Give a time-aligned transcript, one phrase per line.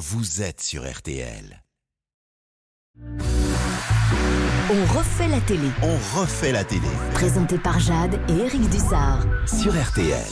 [0.00, 1.62] vous êtes sur RTL.
[4.70, 5.68] On refait la télé.
[5.82, 9.26] On refait la télé Présenté par Jade et Eric Dussard.
[9.46, 10.24] sur RTL.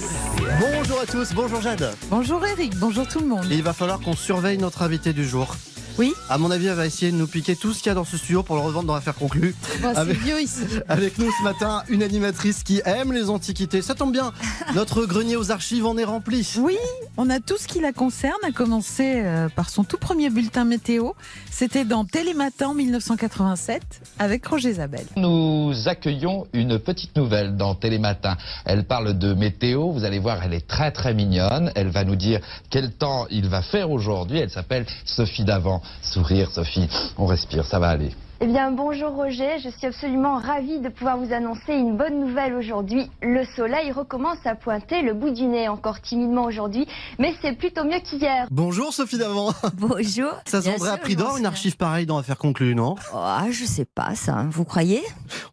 [0.58, 1.94] Bonjour à tous, bonjour Jade.
[2.08, 3.44] Bonjour Eric, bonjour tout le monde.
[3.50, 5.54] Il va falloir qu'on surveille notre invité du jour.
[5.98, 6.14] Oui.
[6.30, 8.04] À mon avis, elle va essayer de nous piquer tout ce qu'il y a dans
[8.04, 9.54] ce studio pour le revendre dans l'affaire conclue.
[9.82, 10.62] Bon, c'est Avec- vieux ici.
[10.88, 13.82] Avec nous ce matin, une animatrice qui aime les antiquités.
[13.82, 14.32] Ça tombe bien,
[14.74, 16.48] notre grenier aux archives en est rempli.
[16.60, 16.76] Oui,
[17.16, 20.64] on a tout ce qui la concerne, à commencer euh, par son tout premier bulletin
[20.64, 21.10] météo.
[21.50, 23.82] C'était dans Télématin en 1987
[24.20, 25.04] avec Roger Zabel.
[25.16, 28.36] Nous accueillons une petite nouvelle dans Télématin.
[28.64, 29.90] Elle parle de météo.
[29.90, 31.72] Vous allez voir, elle est très très mignonne.
[31.74, 34.38] Elle va nous dire quel temps il va faire aujourd'hui.
[34.38, 35.82] Elle s'appelle Sophie Davant.
[36.02, 36.88] Sourire, Sophie.
[37.16, 38.10] On respire, ça va aller.
[38.40, 42.54] Eh bien, bonjour Roger, je suis absolument ravie de pouvoir vous annoncer une bonne nouvelle
[42.54, 43.10] aujourd'hui.
[43.20, 46.86] Le soleil recommence à pointer le bout du nez, encore timidement aujourd'hui,
[47.18, 48.46] mais c'est plutôt mieux qu'hier.
[48.52, 49.52] Bonjour Sophie Davant.
[49.74, 50.30] Bonjour.
[50.46, 52.94] Ça Bien semblait à prix d'or une archive pareille dans l'affaire conclue, non?
[53.12, 54.46] Ah, je sais pas ça.
[54.52, 55.02] Vous croyez?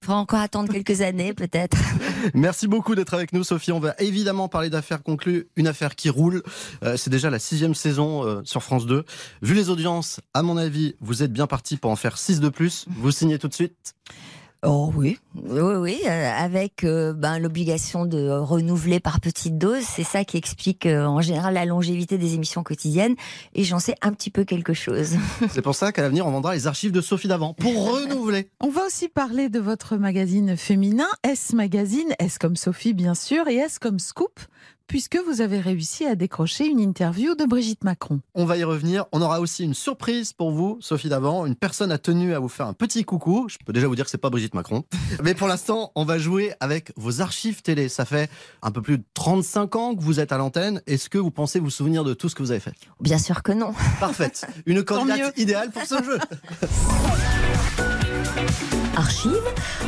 [0.04, 1.78] Faudra encore attendre quelques années, peut-être.
[2.36, 3.72] Merci beaucoup d'être avec nous, Sophie.
[3.72, 6.44] On va évidemment parler d'affaires conclues, une affaire qui roule.
[6.84, 9.06] Euh, c'est déjà la sixième saison euh, sur France 2.
[9.42, 12.50] Vu les audiences, à mon avis, vous êtes bien parti pour en faire six de
[12.50, 12.75] plus.
[12.88, 13.96] Vous signez tout de suite?
[14.68, 19.84] Oh oui, oui, oui, euh, avec euh, ben, l'obligation de renouveler par petites doses.
[19.84, 23.16] C'est ça qui explique euh, en général la longévité des émissions quotidiennes.
[23.54, 25.18] Et j'en sais un petit peu quelque chose.
[25.52, 28.50] C'est pour ça qu'à l'avenir, on vendra les archives de Sophie Davant pour renouveler.
[28.60, 33.48] On va aussi parler de votre magazine féminin, S Magazine, S comme Sophie bien sûr,
[33.48, 34.40] et S comme Scoop,
[34.88, 38.22] puisque vous avez réussi à décrocher une interview de Brigitte Macron.
[38.34, 39.06] On va y revenir.
[39.12, 41.46] On aura aussi une surprise pour vous, Sophie Davant.
[41.46, 43.48] Une personne a tenu à vous faire un petit coucou.
[43.50, 44.84] Je peux déjà vous dire que c'est pas Brigitte Macron.
[45.24, 47.90] Mais pour l'instant, on va jouer avec vos archives télé.
[47.90, 48.30] Ça fait
[48.62, 50.82] un peu plus de 35 ans que vous êtes à l'antenne.
[50.88, 52.74] Est-ce que vous pensez vous souvenir de tout ce que vous avez fait?
[53.00, 53.74] Bien sûr que non.
[54.00, 54.48] Parfaite.
[54.66, 56.20] Une candidate idéale pour ce jeu.
[58.98, 59.44] Archive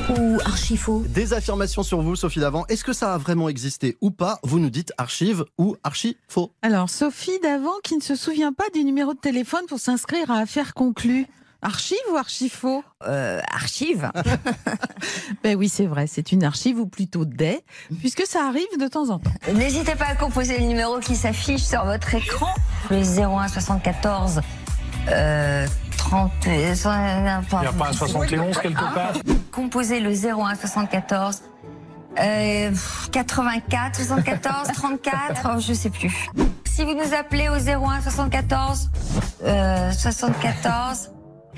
[0.10, 2.66] ou archifaux Des affirmations sur vous, Sophie Davant.
[2.68, 6.52] Est-ce que ça a vraiment existé ou pas Vous nous dites archive ou archi faux.
[6.62, 10.40] Alors, Sophie d'avant qui ne se souvient pas du numéro de téléphone pour s'inscrire à
[10.40, 11.26] affaires conclues.
[11.62, 14.12] Archive ou archifaux euh, Archive
[15.44, 17.62] Ben oui, c'est vrai, c'est une archive ou plutôt des,
[18.00, 19.32] puisque ça arrive de temps en temps.
[19.54, 22.54] N'hésitez pas à composer le numéro qui s'affiche sur votre écran.
[22.92, 24.42] Le 01 74
[25.10, 25.66] euh,
[25.98, 26.32] 30.
[26.46, 29.14] Il n'y a pas un 71 quelque part
[29.52, 31.42] Composez le 01 74
[32.20, 32.72] euh,
[33.12, 36.28] 84 74 34, oh, je sais plus.
[36.66, 38.90] Si vous nous appelez au 01 74
[39.44, 41.12] euh, 74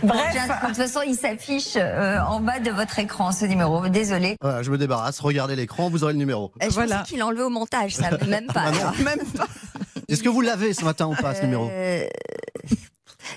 [0.04, 0.34] Bref.
[0.34, 3.88] De toute façon, il s'affiche euh, en bas de votre écran, ce numéro.
[3.90, 4.38] Désolé.
[4.42, 5.20] Voilà, je me débarrasse.
[5.20, 6.52] Regardez l'écran, vous aurez le numéro.
[6.62, 7.00] Euh, Je Voilà.
[7.00, 8.66] pensais qu'il enlevait au montage, ça, même pas.
[8.84, 8.94] Ah.
[9.04, 9.48] Même pas.
[10.08, 12.06] Est-ce que vous l'avez ce matin ou pas, ce numéro Euh,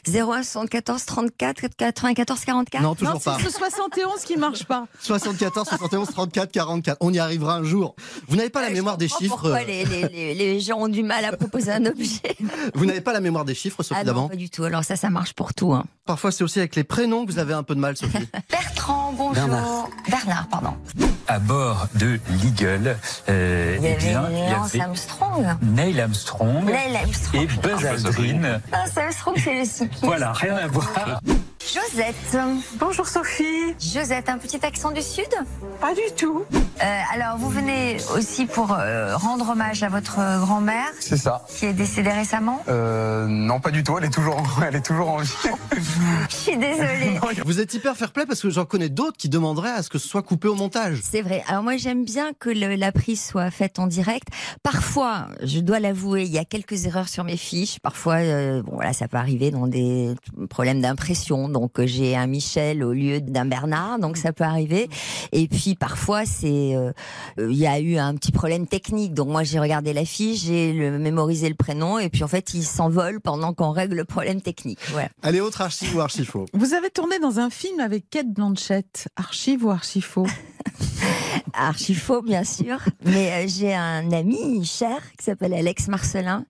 [0.06, 3.36] 01 74 34 94 44 Non, Non, toujours pas.
[3.41, 4.86] c'est ce 71 qui marche pas.
[5.00, 6.97] 74, 71, 34, 44.
[7.00, 7.94] On y arrivera un jour.
[8.28, 9.28] Vous n'avez pas la Euh, mémoire des chiffres.
[9.36, 12.36] Pourquoi euh, les, les- les- les gens ont du mal à proposer un objet
[12.75, 14.28] Vous n'avez pas la mémoire des chiffres, Sophie Ah non, Davant.
[14.28, 14.64] pas du tout.
[14.64, 15.72] Alors ça, ça marche pour tout.
[15.72, 15.84] hein.
[16.04, 18.28] Parfois, c'est aussi avec les prénoms que vous avez un peu de mal, Sophie.
[18.50, 19.34] Bertrand, bonjour.
[19.34, 19.88] Bernard.
[20.08, 20.75] Bernard, pardon.
[21.28, 22.97] À bord de l'Eagle,
[23.28, 25.47] euh, Il y eh avait bien, il y Lance avait Armstrong.
[25.62, 27.42] Neil Armstrong Neil Armstrong.
[27.42, 28.60] et Buzz Aldrin.
[28.72, 29.81] Lance Armstrong, c'est le.
[30.03, 31.20] Voilà, rien à voir.
[31.67, 32.37] Josette.
[32.78, 33.75] Bonjour Sophie.
[33.81, 35.28] Josette, un petit accent du Sud?
[35.81, 36.43] Pas du tout.
[36.53, 41.45] Euh, Alors, vous venez aussi pour euh, rendre hommage à votre grand-mère C'est ça.
[41.49, 42.62] qui est décédée récemment?
[42.69, 43.97] Euh, non, pas du tout.
[43.97, 45.33] Elle est toujours, en- elle est toujours en vie.
[46.28, 47.19] Je suis désolée.
[47.47, 49.99] Vous êtes hyper fair play parce que j'en connais d'autres qui demanderaient à ce que
[49.99, 50.99] ce soit coupé au montage.
[51.03, 51.44] C'est vrai.
[51.47, 54.29] Alors moi j'aime bien que le- la prise soit faite en direct.
[54.65, 57.79] Parfois, je dois l'avouer, il y a quelques erreurs sur mes fiches.
[57.81, 60.15] Parfois, euh, bon voilà, ça peut arriver dans des
[60.50, 61.49] problèmes d'impression.
[61.52, 64.88] Donc euh, j'ai un Michel au lieu d'un Bernard, donc ça peut arriver.
[65.32, 66.92] Et puis parfois c'est, euh,
[67.38, 69.14] euh, il y a eu un petit problème technique.
[69.14, 72.54] Donc moi j'ai regardé la fiche, j'ai le- mémorisé le prénom, et puis en fait
[72.54, 74.78] il s'envole pendant qu'on règle le problème technique.
[75.22, 76.46] Allez, autre archive ou archifaux?
[76.54, 80.26] Vous avez tourné dans un film avec Kate Blanchett, archive ou archifaux?
[81.54, 82.78] Archi faux, bien sûr.
[83.04, 86.44] Mais euh, j'ai un ami cher qui s'appelle Alex Marcelin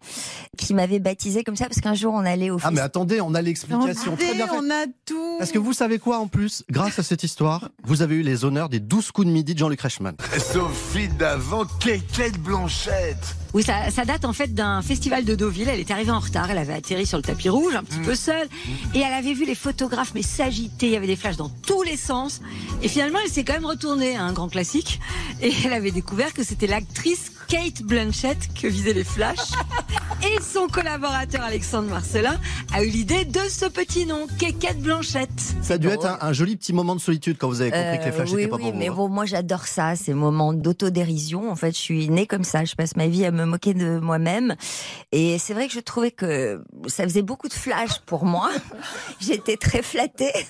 [0.56, 3.34] qui m'avait baptisé comme ça parce qu'un jour on allait au Ah, mais attendez, on
[3.34, 4.16] a l'explication.
[4.16, 4.52] Très bien fait.
[4.56, 5.36] on a tout.
[5.38, 6.64] Parce que vous savez quoi en plus?
[6.70, 9.58] Grâce à cette histoire, vous avez eu les honneurs des 12 coups de midi de
[9.58, 10.14] Jean-Luc Reichmann.
[10.38, 13.36] Sophie d'avant, Kate Blanchette.
[13.54, 15.68] Oui, ça, ça date en fait d'un festival de Deauville.
[15.68, 16.50] Elle était arrivée en retard.
[16.50, 18.48] Elle avait atterri sur le tapis rouge, un petit peu seule.
[18.94, 20.86] Et elle avait vu les photographes, mais s'agiter.
[20.86, 22.40] Il y avait des flashs dans tous les sens.
[22.82, 25.00] Et finalement, elle s'est quand même retournée à un grand classique.
[25.42, 29.36] Et elle avait découvert que c'était l'actrice Kate Blanchett que visaient les flashs.
[30.22, 32.38] Et son collaborateur Alexandre Marcelin
[32.72, 35.28] a eu l'idée de ce petit nom, Kékette Blanchette.
[35.62, 37.98] Ça a dû être un, un joli petit moment de solitude quand vous avez compris
[37.98, 38.78] que les flashs Euh, oui, n'étaient pas oui, pour vous.
[38.78, 41.50] mais bon, moi j'adore ça, ces moments d'autodérision.
[41.50, 42.64] En fait, je suis née comme ça.
[42.64, 44.56] Je passe ma vie à me moquer de moi-même.
[45.12, 48.50] Et c'est vrai que je trouvais que ça faisait beaucoup de flash pour moi.
[49.20, 50.32] J'étais très flattée.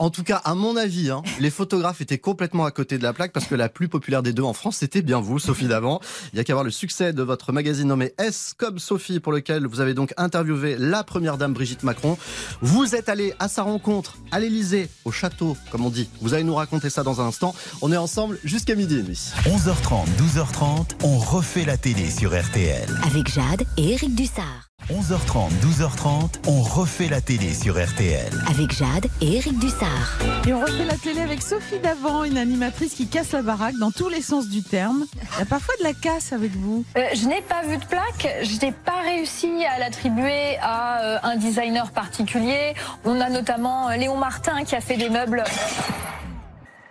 [0.00, 3.12] En tout cas, à mon avis, hein, les photographes étaient complètement à côté de la
[3.12, 6.00] plaque parce que la plus populaire des deux en France, c'était bien vous, Sophie Davant.
[6.32, 9.32] Il y a qu'à voir le succès de votre magazine nommé S comme Sophie, pour
[9.32, 12.18] lequel vous avez donc interviewé la première dame Brigitte Macron.
[12.60, 16.08] Vous êtes allé à sa rencontre à l'Elysée, au château, comme on dit.
[16.20, 17.54] Vous allez nous raconter ça dans un instant.
[17.80, 19.32] On est ensemble jusqu'à midi et demi.
[19.44, 22.88] 11h30, 12h30, on refait la télé sur RTL.
[23.06, 24.68] Avec Jade et Eric Dussard.
[24.90, 28.32] 11h30, 12h30, on refait la télé sur RTL.
[28.50, 30.18] Avec Jade et Eric Dussard.
[30.44, 33.92] Et on refait la télé avec Sophie Davant, une animatrice qui casse la baraque dans
[33.92, 35.04] tous les sens du terme.
[35.14, 36.84] Il y a parfois de la casse avec vous.
[36.96, 41.18] Euh, je n'ai pas vu de plaque, je n'ai pas réussi à l'attribuer à euh,
[41.22, 42.74] un designer particulier.
[43.04, 45.44] On a notamment euh, Léon Martin qui a fait des meubles.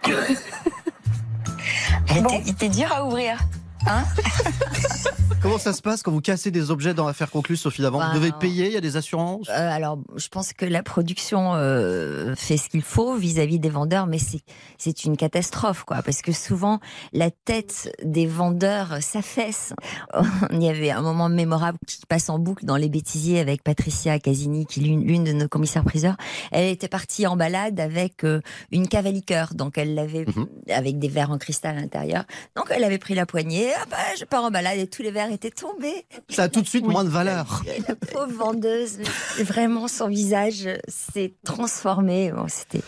[0.08, 0.14] bon,
[2.46, 3.38] il était dur à ouvrir.
[3.88, 4.04] Hein
[5.44, 8.06] Comment ça se passe quand vous cassez des objets dans l'affaire conclue, Sophie Davant Vous
[8.06, 9.50] Bah, devez payer, il y a des assurances?
[9.50, 14.08] Euh, alors, je pense que la production euh, fait ce qu'il faut vis-à-vis des vendeurs,
[14.08, 14.20] mais
[14.78, 16.80] c'est une catastrophe, quoi, parce que souvent
[17.12, 19.74] la tête des vendeurs s'affaisse.
[20.52, 24.20] Il y avait un moment mémorable qui passe en boucle dans les bêtisiers avec Patricia
[24.20, 26.16] Casini, qui est l'une de nos commissaires priseurs.
[26.54, 28.40] Elle était partie en balade avec euh,
[28.72, 30.26] une cave à liqueur, donc elle l'avait
[30.70, 32.24] avec des verres en cristal à l'intérieur.
[32.56, 35.12] Donc elle avait pris la poignée, ah bah, je pars en balade et tous les
[35.12, 36.06] verres étaient tombés.
[36.30, 37.64] Ça a tout de suite moins de valeur.
[37.88, 39.00] La pauvre vendeuse,
[39.40, 42.32] vraiment son visage s'est transformé.
[42.32, 42.82] Bon, c'était.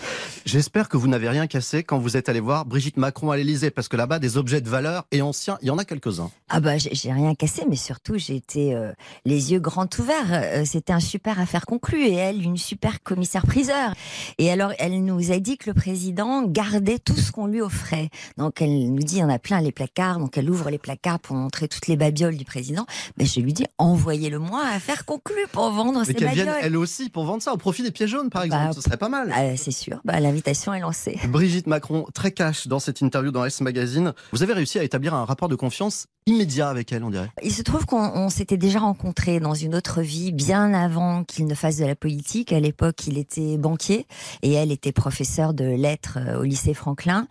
[0.45, 3.71] J'espère que vous n'avez rien cassé quand vous êtes allé voir Brigitte Macron à l'Elysée,
[3.71, 6.29] parce que là-bas, des objets de valeur et anciens, il y en a quelques-uns.
[6.49, 8.91] Ah bah j'ai j'ai rien cassé, mais surtout j'ai été euh,
[9.25, 10.31] les yeux grands ouverts.
[10.31, 13.93] Euh, C'était un super affaire conclue et elle une super commissaire priseur.
[14.37, 18.09] Et alors elle nous a dit que le président gardait tout ce qu'on lui offrait.
[18.37, 20.19] Donc elle nous dit il y en a plein les placards.
[20.19, 22.85] Donc elle ouvre les placards pour montrer toutes les babioles du président.
[23.17, 26.55] Mais je lui dis envoyez-le-moi à affaire conclue pour vendre Mais ces vienne babioles.
[26.61, 28.65] elle aussi pour vendre ça au profit des pieds jaunes, par exemple.
[28.67, 29.31] Bah, Ce serait pas mal.
[29.35, 29.99] Ah, c'est sûr.
[30.05, 31.19] Bah, l'invitation est lancée.
[31.27, 34.13] Brigitte Macron, très cash dans cette interview dans S Magazine.
[34.31, 37.29] Vous avez réussi à établir un rapport de confiance immédiat avec elle, on dirait.
[37.43, 41.45] Il se trouve qu'on on s'était déjà rencontrés dans une autre vie, bien avant qu'il
[41.45, 42.51] ne fasse de la politique.
[42.51, 44.07] À l'époque, il était banquier
[44.41, 47.27] et elle était professeure de lettres euh, au lycée Franklin.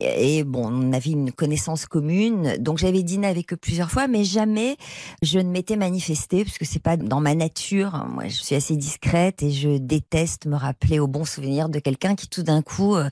[0.00, 4.24] Et bon, on avait une connaissance commune, donc j'avais dîné avec eux plusieurs fois, mais
[4.24, 4.78] jamais
[5.20, 8.06] je ne m'étais manifestée parce que c'est pas dans ma nature.
[8.10, 12.14] Moi, je suis assez discrète et je déteste me rappeler au bon souvenir de quelqu'un
[12.14, 13.10] qui tout d'un coup euh,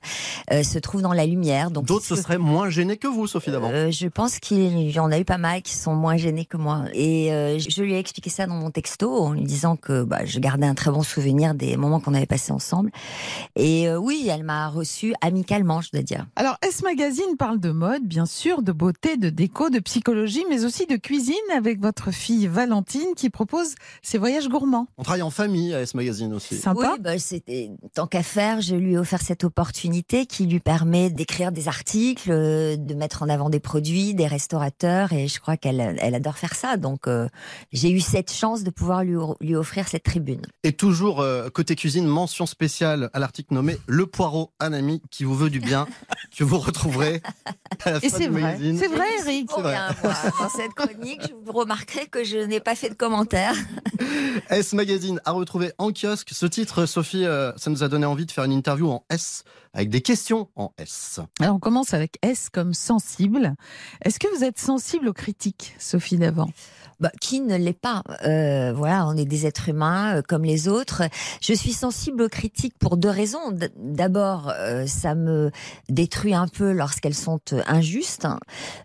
[0.51, 1.69] euh, se trouve dans la lumière.
[1.69, 3.69] Donc D'autres se seraient moins gênés que vous, Sophie Davant.
[3.71, 6.57] euh, je pense qu'il y en a eu pas mal qui sont moins gênés que
[6.57, 6.85] moi.
[6.93, 10.25] Et euh, je lui ai expliqué ça dans mon texto en lui disant que bah,
[10.25, 12.91] je gardais un très bon souvenir des moments qu'on avait passés ensemble.
[13.55, 16.25] Et euh, oui, elle m'a reçu amicalement, je dois dire.
[16.37, 20.63] Alors, S Magazine parle de mode, bien sûr, de beauté, de déco, de psychologie, mais
[20.63, 24.87] aussi de cuisine avec votre fille Valentine qui propose ses voyages gourmands.
[24.97, 26.55] On travaille en famille à S Magazine aussi.
[26.73, 31.09] Oui, bah, c'était tant qu'à faire, je lui ai offert cette opportunité qui lui permet
[31.09, 35.57] d'écrire des articles, euh, de mettre en avant des produits, des restaurateurs, et je crois
[35.57, 36.77] qu'elle elle adore faire ça.
[36.77, 37.27] Donc euh,
[37.71, 40.41] j'ai eu cette chance de pouvoir lui, lui offrir cette tribune.
[40.63, 45.23] Et toujours euh, côté cuisine, mention spéciale à l'article nommé Le poireau, un ami qui
[45.23, 45.87] vous veut du bien,
[46.37, 47.21] que vous retrouverez
[47.85, 48.77] à la Et fin c'est vrai, magazine.
[48.77, 49.49] c'est vrai, Eric.
[49.55, 49.71] C'est vrai.
[49.71, 53.55] Bien, moi, dans cette chronique, vous remarquerez que je n'ai pas fait de commentaires.
[54.49, 58.25] S Magazine a retrouvé en kiosque ce titre, Sophie, euh, ça nous a donné envie
[58.25, 59.43] de faire une interview en S,
[59.77, 61.19] avec des questions en S.
[61.39, 63.53] Alors, on commence avec S comme sensible.
[64.03, 66.49] Est-ce que vous êtes sensible aux critiques, Sophie Davant?
[66.99, 70.67] Bah, qui ne l'est pas Euh, Voilà, on est des êtres humains euh, comme les
[70.67, 71.03] autres.
[71.41, 73.39] Je suis sensible aux critiques pour deux raisons.
[73.77, 75.51] D'abord, euh, ça me
[75.89, 78.27] détruit un peu lorsqu'elles sont euh, injustes.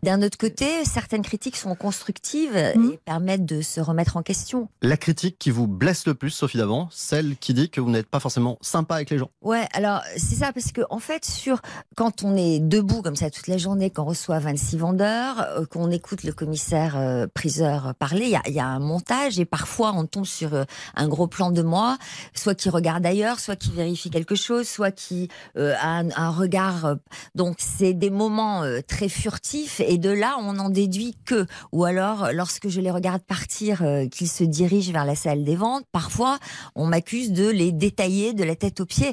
[0.02, 4.69] D'un autre côté, certaines critiques sont constructives et permettent de se remettre en question.
[4.83, 8.09] La critique qui vous blesse le plus, Sophie Davant, celle qui dit que vous n'êtes
[8.09, 9.31] pas forcément sympa avec les gens.
[9.40, 11.61] Ouais, alors c'est ça parce que en fait sur
[11.97, 15.90] quand on est debout comme ça toute la journée, qu'on reçoit 26 vendeurs, euh, qu'on
[15.90, 19.45] écoute le commissaire euh, priseur parler, il y a, il y a un montage et
[19.45, 20.65] parfois on tombe sur euh,
[20.97, 21.99] un gros plan de moi,
[22.35, 26.31] soit qui regarde ailleurs, soit qui vérifie quelque chose, soit qui euh, a un, un
[26.31, 26.85] regard.
[26.85, 26.95] euh,
[27.37, 31.85] donc c'est des moments euh, très furtifs et de là on en déduit que ou
[31.85, 35.85] alors lorsque je les regarde partir, euh, qu'ils se dirigent vers la salle des ventes,
[35.93, 36.39] parfois
[36.75, 39.13] on m'accuse de les détailler de la tête aux pieds.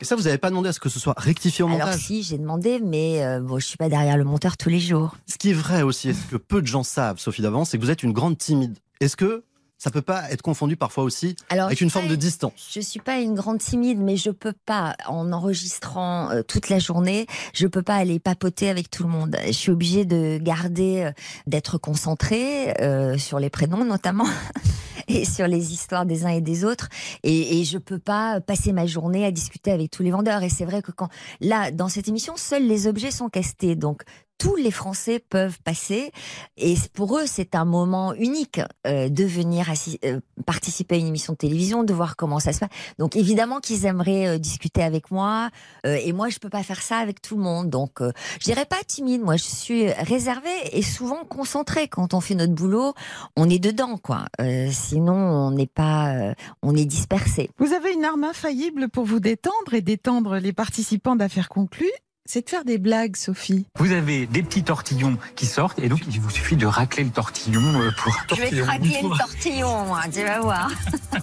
[0.00, 2.00] Et ça, vous n'avez pas demandé à ce que ce soit rectifié au Alors montage
[2.00, 5.14] si, j'ai demandé, mais bon, je suis pas derrière le monteur tous les jours.
[5.26, 7.76] Ce qui est vrai aussi, et ce que peu de gens savent, Sophie Davant, c'est
[7.78, 8.78] que vous êtes une grande timide.
[9.00, 9.44] Est-ce que
[9.84, 12.70] ça peut pas être confondu parfois aussi Alors, avec une forme de distance?
[12.72, 16.78] Je suis pas une grande timide, mais je peux pas, en enregistrant euh, toute la
[16.78, 19.36] journée, je peux pas aller papoter avec tout le monde.
[19.44, 21.12] Je suis obligée de garder, euh,
[21.46, 24.26] d'être concentrée euh, sur les prénoms notamment.
[25.06, 26.88] Et sur les histoires des uns et des autres,
[27.24, 30.42] et, et je peux pas passer ma journée à discuter avec tous les vendeurs.
[30.42, 31.10] Et c'est vrai que quand
[31.42, 34.04] là, dans cette émission, seuls les objets sont castés, donc
[34.38, 36.12] tous les Français peuvent passer.
[36.56, 39.72] Et pour eux, c'est un moment unique euh, de venir
[40.04, 42.68] euh, participer à une émission de télévision, de voir comment ça se passe.
[42.98, 45.50] Donc évidemment qu'ils aimeraient euh, discuter avec moi.
[45.84, 47.70] et moi, je peux pas faire ça avec tout le monde.
[47.70, 49.22] Donc je dirais pas timide.
[49.22, 51.88] Moi, je suis réservée et souvent concentrée.
[51.88, 52.94] Quand on fait notre boulot,
[53.36, 54.26] on est dedans, quoi.
[54.70, 57.50] Sinon, on n'est pas, on est dispersé.
[57.58, 61.92] Vous avez une arme infaillible pour vous détendre et détendre les participants d'affaires conclues.
[62.26, 63.66] C'est de faire des blagues, Sophie.
[63.78, 67.10] Vous avez des petits tortillons qui sortent et donc il vous suffit de racler le
[67.10, 68.16] tortillon euh, pour.
[68.34, 70.70] Je vais craquer le tortillon, moi, tu vas voir.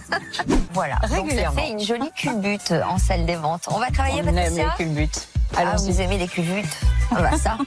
[0.73, 1.59] voilà, donc ça Régulièrement.
[1.59, 3.63] fait une jolie culbute en salle des ventes.
[3.71, 5.27] On va travailler, On aime les culbutes.
[5.55, 5.91] Ah, Allons-y.
[5.91, 6.77] vous aimez les culbutes
[7.09, 7.57] Ah bah ça,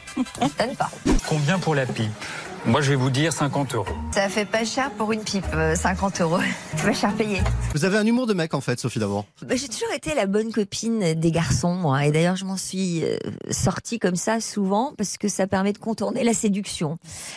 [0.57, 0.91] ça donne pas.
[1.29, 2.13] Combien pour la pipe?
[2.67, 3.87] Moi je vais vous dire 50 euros.
[4.13, 6.39] Ça fait pas cher pour une pipe, euh, 50 euros.
[6.77, 7.43] C'est pas cher payé.
[7.75, 9.27] Vous avez un humour de mec en fait, Sophie d'avant.
[9.43, 12.07] Bah, j'ai toujours été la bonne copine des garçons, moi.
[12.07, 13.19] Et d'ailleurs, je m'en suis euh,
[13.51, 16.97] sortie comme ça souvent parce que ça permet de contourner la séduction.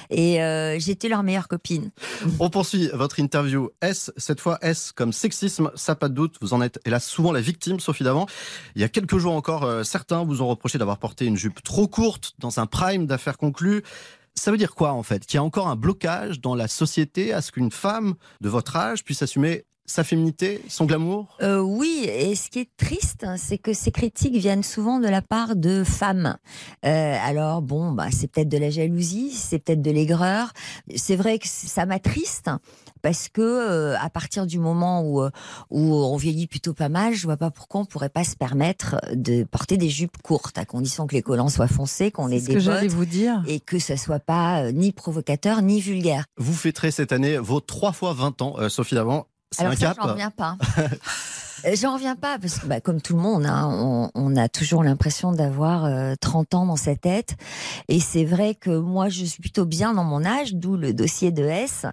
[0.09, 1.91] Et euh, j'étais leur meilleure copine.
[2.39, 6.53] On poursuit votre interview S, cette fois S comme sexisme, ça pas de doute, vous
[6.53, 8.27] en êtes hélas souvent la victime, Sophie d'avant.
[8.75, 11.61] Il y a quelques jours encore, euh, certains vous ont reproché d'avoir porté une jupe
[11.63, 13.83] trop courte dans un prime d'affaires conclues.
[14.37, 15.25] Ça veut dire quoi en fait?
[15.25, 18.75] Qu'il y a encore un blocage dans la société à ce qu'une femme de votre
[18.75, 21.37] âge puisse assumer sa féminité, son glamour?
[21.41, 25.07] Euh, oui, et ce qui est triste, hein, c'est que ces critiques viennent souvent de
[25.07, 26.37] la part de femmes.
[26.85, 30.51] Euh, alors bon, bah, c'est peut-être de la jalousie, c'est peut-être de l'aigreur.
[30.95, 32.51] C'est vrai que ça m'attriste
[33.07, 35.29] parce que euh, à partir du moment où euh,
[35.69, 38.97] où on vieillit plutôt pas mal, je vois pas pourquoi on pourrait pas se permettre
[39.13, 42.47] de porter des jupes courtes, à condition que les collants soient foncés, qu'on ait ce
[42.47, 43.41] des que bottes vous dire.
[43.47, 46.25] et que ça soit pas euh, ni provocateur ni vulgaire.
[46.35, 49.27] Vous fêterez cette année vos 3 fois 20 ans, euh, Sophie d'avant.
[49.51, 49.97] C'est Alors un ça, cap.
[50.01, 50.57] j'en reviens pas.
[51.65, 54.47] Euh, J'en reviens pas parce que, bah, comme tout le monde, hein, on, on a
[54.49, 57.35] toujours l'impression d'avoir euh, 30 ans dans sa tête.
[57.87, 61.31] Et c'est vrai que moi, je suis plutôt bien dans mon âge, d'où le dossier
[61.31, 61.85] de S,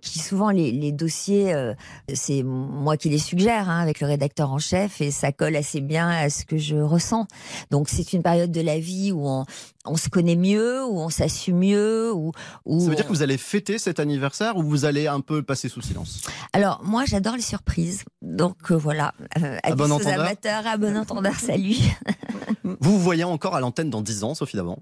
[0.00, 1.74] qui souvent les, les dossiers, euh,
[2.12, 5.80] c'est moi qui les suggère hein, avec le rédacteur en chef, et ça colle assez
[5.80, 7.26] bien à ce que je ressens.
[7.70, 9.44] Donc c'est une période de la vie où on,
[9.84, 12.32] on se connaît mieux, où on s'assume mieux, où,
[12.64, 15.20] où Ça veut dire on- que vous allez fêter cet anniversaire ou vous allez un
[15.20, 16.22] peu passer sous silence?
[16.52, 18.04] Alors, moi, j'adore les surprises.
[18.22, 19.09] Donc, euh, voilà.
[19.42, 20.20] Euh, À bon entendeur.
[20.20, 21.76] amateurs, à bon entendeur, salut.
[22.64, 24.78] Vous vous voyez encore à l'antenne dans 10 ans, Sophie d'avant?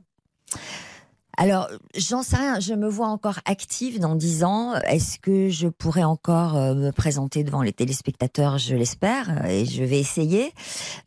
[1.41, 2.59] Alors, j'en sais rien.
[2.59, 4.75] Je me vois encore active dans 10 ans.
[4.75, 8.59] Est-ce que je pourrais encore euh, me présenter devant les téléspectateurs?
[8.59, 10.53] Je l'espère euh, et je vais essayer.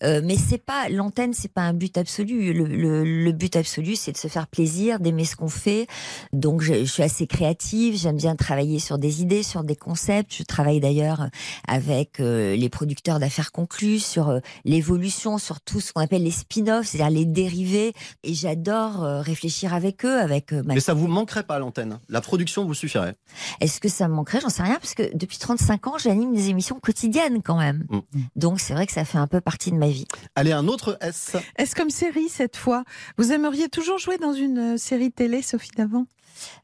[0.04, 2.54] Euh, mais c'est pas l'antenne, c'est pas un but absolu.
[2.54, 5.88] Le, but absolu, c'est de se faire plaisir, d'aimer ce qu'on fait.
[6.32, 7.98] Donc, je, suis assez créative.
[7.98, 10.34] J'aime bien travailler sur des idées, sur des concepts.
[10.34, 11.28] Je travaille d'ailleurs
[11.68, 17.20] avec les producteurs d'affaires conclues sur l'évolution, sur tout ce qu'on appelle les spin-offs, c'est-à-dire
[17.20, 17.92] les dérivés.
[18.24, 22.00] Et j'adore réfléchir avec eux, avec euh, ma Mais ça vous manquerait pas à l'antenne
[22.10, 23.16] La production vous suffirait
[23.60, 24.42] est-ce que ça me manquerait?
[24.42, 27.86] J'en sais rien, parce que depuis 35 ans, j'anime des émissions quotidiennes quand même.
[27.90, 28.00] Mm.
[28.36, 30.08] Donc c'est vrai que ça fait un peu partie de ma vie.
[30.36, 31.36] Allez, un autre S.
[31.58, 32.84] Est-ce comme série cette fois
[33.18, 36.06] Vous aimeriez toujours jouer dans une euh, série télé, Sophie d'avant?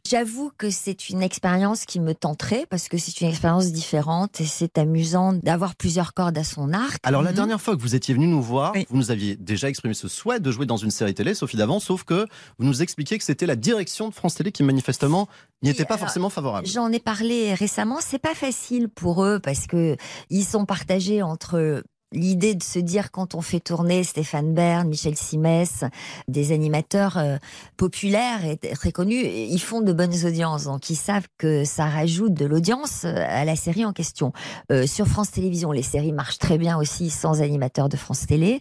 [0.10, 4.46] J'avoue que c'est une expérience qui me tenterait, parce que c'est une expérience différente et
[4.46, 7.00] c'est amusant d'avoir plusieurs cordes à son arc.
[7.04, 7.36] Alors la Mhm.
[7.36, 8.86] dernière fois que vous étiez venu nous voir, Oui.
[8.90, 11.80] vous nous aviez déjà exprimé ce souhait de jouer dans une série télé, Sophie d'avant,
[11.80, 12.26] sauf que
[12.58, 15.28] vous nous expliquiez que c'était la direction de France Télé qui manifestement
[15.64, 16.68] n'y Oui, était pas alors, forcément favorable.
[16.68, 17.98] J'en ai parlé récemment.
[18.00, 19.98] C'est pas facile pour eux parce que
[20.30, 25.16] ils sont partagés entre l'idée de se dire quand on fait tourner Stéphane Bern, Michel
[25.16, 25.84] Simès,
[26.28, 27.38] des animateurs euh,
[27.76, 32.34] populaires et très connus, ils font de bonnes audiences, donc ils savent que ça rajoute
[32.34, 34.34] de l'audience euh, à la série en question.
[34.72, 38.60] Euh, sur France Télévisions, les séries marchent très bien aussi sans animateurs de France Télé.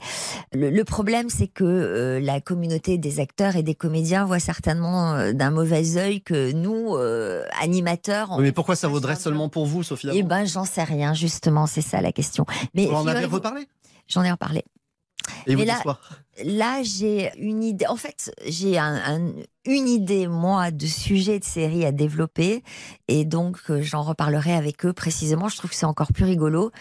[0.52, 5.32] Le, le problème, c'est que euh, la communauté des acteurs et des comédiens voit certainement
[5.32, 6.96] d'un mauvais œil que nous,
[7.60, 11.14] animateurs, Oui, mais pourquoi ça vaudrait seulement pour vous, Sophie eh ben, j'en sais rien,
[11.14, 12.46] justement, c'est ça la question.
[12.74, 12.88] Mais
[13.36, 13.66] reparlé?
[14.08, 14.64] J'en ai reparlé.
[15.46, 15.82] Et vous Mais là-
[16.44, 17.86] Là, j'ai une idée.
[17.86, 19.32] En fait, j'ai un- un-
[19.64, 22.62] une idée, moi, de sujet de série à développer.
[23.08, 25.48] Et donc, euh, j'en reparlerai avec eux précisément.
[25.48, 26.72] Je trouve que c'est encore plus rigolo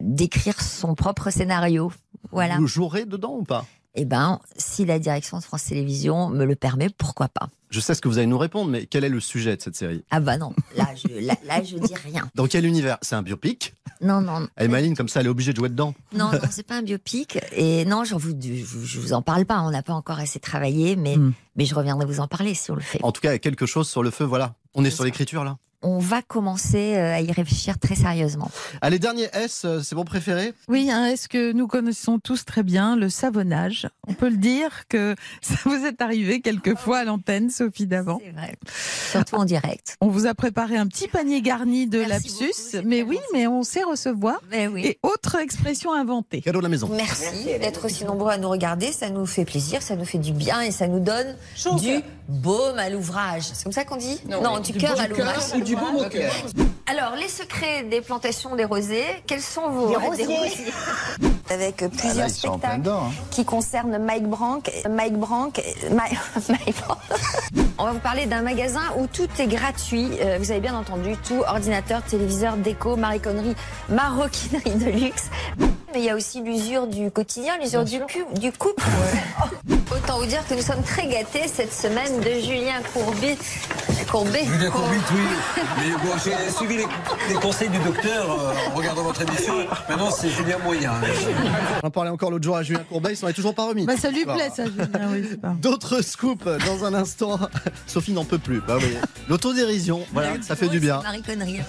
[0.00, 1.92] d'écrire son propre scénario.
[2.32, 2.56] Voilà.
[2.56, 3.64] Vous jouerez dedans ou pas?
[3.94, 7.94] Eh ben, si la direction de France Télévisions me le permet, pourquoi pas Je sais
[7.94, 10.02] ce que vous allez nous répondre, mais quel est le sujet de cette série?
[10.10, 12.28] Ah bah non, là je, là, là, je dis rien.
[12.34, 12.98] Dans quel univers?
[13.02, 13.72] C'est un biopic?
[14.04, 14.46] Non, non.
[14.56, 15.94] Elle est maligne, comme ça, elle est obligée de jouer dedans.
[16.14, 17.38] Non, non, c'est pas un biopic.
[17.56, 19.60] Et non, je vous, je, vous- je vous en parle pas.
[19.62, 21.32] On n'a pas encore assez travaillé, mais, Hmm.
[21.56, 23.00] mais je reviendrai vous en parler si on le fait.
[23.02, 24.54] En tout cas, il y a quelque chose sur le feu, voilà.
[24.74, 25.56] On est sur l'écriture, là.
[25.86, 28.50] On va commencer euh, à y réfléchir très sérieusement.
[28.80, 32.62] Allez, dernier S, euh, c'est mon préféré Oui, un S que nous connaissons tous très
[32.62, 33.86] bien, le savonnage.
[34.08, 38.18] On peut le dire que ça vous est arrivé quelquefois à l'antenne, Sophie Davant.
[38.24, 38.54] C'est vrai.
[39.10, 39.96] Surtout en direct.
[40.00, 43.82] On vous a préparé un petit panier garni de lapsus, mais oui, mais on sait
[43.82, 44.40] recevoir.
[44.52, 46.40] Et autre expression inventée.
[46.40, 46.88] Cadeau de la maison.
[46.90, 48.90] Merci d'être aussi nombreux à nous regarder.
[48.90, 51.36] Ça nous fait plaisir, ça nous fait du bien et ça nous donne
[51.78, 53.42] du baume à l'ouvrage.
[53.52, 54.18] C'est comme ça qu'on dit?
[54.28, 55.52] Non, du du cœur à l'ouvrage.
[56.86, 60.38] Alors, les secrets des plantations des rosiers, quels sont vos Des rosiers.
[61.50, 63.12] Avec Ah, plusieurs là, spectacles dedans, hein.
[63.30, 64.70] qui concernent Mike Brank.
[64.90, 65.62] Mike Brank.
[65.90, 66.98] Mike, Mike Brank.
[67.78, 70.08] On va vous parler d'un magasin où tout est gratuit.
[70.20, 73.56] Euh, vous avez bien entendu, tout ordinateur, téléviseur, déco, mariconnerie,
[73.88, 75.24] maroquinerie de luxe.
[75.58, 78.00] Mais il y a aussi l'usure du quotidien, l'usure du,
[78.38, 78.82] du couple.
[79.92, 83.36] Autant vous dire que nous sommes très gâtés cette semaine de Julien Courbet.
[84.10, 84.44] Courbet.
[84.44, 85.53] Julien Courbet, oui.
[85.56, 86.86] Mais bon, j'ai suivi les,
[87.28, 89.54] les conseils du docteur euh, en regardant votre émission.
[89.88, 90.92] Maintenant, c'est Julien Moyen.
[91.82, 93.86] J'en parlais encore l'autre jour à Julien Courbet, il s'en est toujours pas remis.
[93.86, 95.24] Bah, ça lui plaît, ça, Julien, oui.
[95.60, 97.38] D'autres scoops dans un instant.
[97.86, 98.60] Sophie n'en peut plus.
[98.66, 98.94] Bah oui.
[99.28, 101.00] L'autodérision, voilà, ça fait du bien.
[101.02, 101.60] Mariconnerie.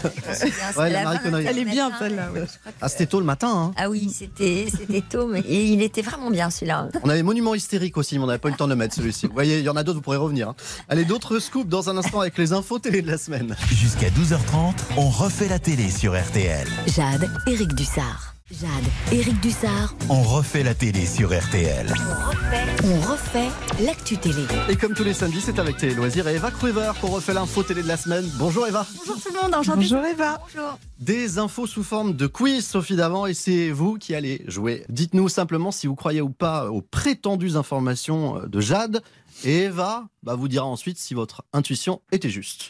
[0.78, 1.46] Ouais, la mariconnerie.
[1.48, 2.30] Elle est bien, celle-là.
[2.34, 2.42] oui.
[2.82, 3.50] Ah, c'était tôt le matin.
[3.54, 3.72] hein.
[3.78, 6.90] Ah oui, c'était c'était tôt, mais et il était vraiment bien celui-là.
[7.04, 8.96] On avait Monument hystérique aussi, mais on n'avait pas eu le temps de le mettre
[8.96, 9.28] celui-ci.
[9.28, 10.50] Vous voyez, il y en a d'autres, vous pourrez revenir.
[10.50, 10.56] hein.
[10.90, 13.56] Allez, d'autres scoops dans un instant avec les infos télé de la semaine.
[13.76, 16.66] Jusqu'à 12h30, on refait la télé sur RTL.
[16.88, 18.34] Jade, Éric Dussard.
[18.50, 18.70] Jade,
[19.12, 19.94] Éric Dussard.
[20.08, 21.94] On refait la télé sur RTL.
[22.86, 23.50] On refait
[23.84, 24.44] l'actu télé.
[24.70, 27.64] Et comme tous les samedis, c'est avec Télé Loisirs et Eva Cruiver qu'on refait l'info
[27.64, 28.24] télé de la semaine.
[28.38, 28.88] Bonjour Eva.
[28.98, 29.82] Bonjour tout le monde, enchantée.
[29.82, 30.40] Bonjour Eva.
[30.42, 30.80] Bonjour.
[31.02, 34.86] Des infos sous forme de quiz, Sophie Davant, et c'est vous qui allez jouer.
[34.88, 39.02] Dites-nous simplement si vous croyez ou pas aux prétendues informations de Jade.
[39.44, 42.70] Et Eva bah, vous dira ensuite si votre intuition était juste.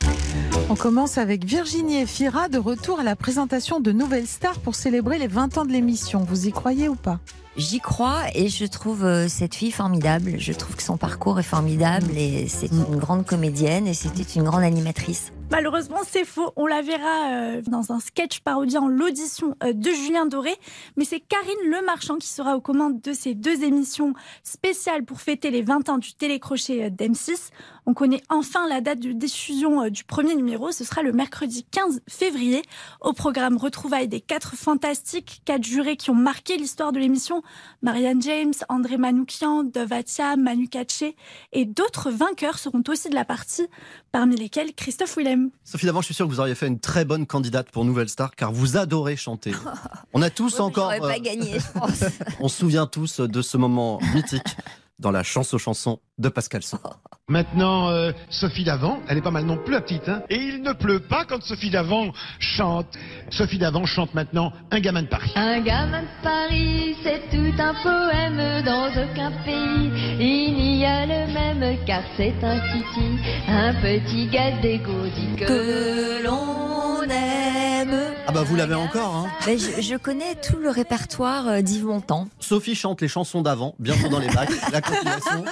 [0.69, 5.19] On commence avec Virginie Efira de retour à la présentation de Nouvelle Star pour célébrer
[5.19, 6.23] les 20 ans de l'émission.
[6.23, 7.19] Vous y croyez ou pas?
[7.55, 10.35] J'y crois et je trouve euh, cette fille formidable.
[10.39, 14.43] Je trouve que son parcours est formidable et c'est une grande comédienne et c'était une
[14.43, 15.31] grande animatrice.
[15.51, 16.51] Malheureusement, c'est faux.
[16.55, 20.53] On la verra euh, dans un sketch parodiant l'audition euh, de Julien Doré.
[20.97, 25.21] Mais c'est Karine Le Marchand qui sera aux commandes de ces deux émissions spéciales pour
[25.21, 27.51] fêter les 20 ans du télécrochet euh, d'M6.
[27.85, 30.71] On connaît enfin la date de diffusion du premier numéro.
[30.71, 32.63] Ce sera le mercredi 15 février.
[32.99, 37.43] Au programme Retrouvailles des quatre fantastiques, quatre jurés qui ont marqué l'histoire de l'émission.
[37.83, 41.15] Marianne James, André Manoukian, Dove Atia, Manu Katché
[41.53, 43.67] et d'autres vainqueurs seront aussi de la partie,
[44.15, 45.49] parmi lesquels Christophe Willem.
[45.65, 48.07] Sophie Davant, je suis sûr que vous auriez fait une très bonne candidate pour Nouvelle
[48.07, 49.51] Star car vous adorez chanter.
[50.13, 50.93] On a tous encore.
[50.95, 52.05] J'aurais pas euh, gagné, je pense.
[52.39, 54.55] on se souvient tous de ce moment mythique
[54.99, 56.79] dans la chanson chanson de Pascal Son.
[57.27, 60.07] Maintenant, euh, Sophie Davant, elle est pas mal non plus la petite.
[60.07, 62.87] Hein Et il ne pleut pas quand Sophie Davant chante.
[63.31, 65.31] Sophie Davant chante maintenant Un gamin de Paris.
[65.35, 69.91] Un gamin de Paris, c'est tout un poème dans aucun pays.
[70.19, 75.45] Il n'y a le même car c'est un titi, un petit gars d'égo dit que,
[75.45, 77.95] Que l'on aime.
[78.27, 82.27] Ah bah vous l'avez encore, hein je, je connais tout le répertoire euh, d'Yves Montand.
[82.39, 85.45] Sophie chante les chansons d'avant, bientôt dans les bacs, la compilation.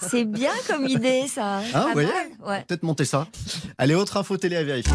[0.00, 1.58] C'est bien comme idée, ça.
[1.58, 2.64] Hein, Pas vous voyez mal, ouais.
[2.66, 3.26] Peut-être monter ça.
[3.78, 4.92] Allez, autre info télé à vérifier.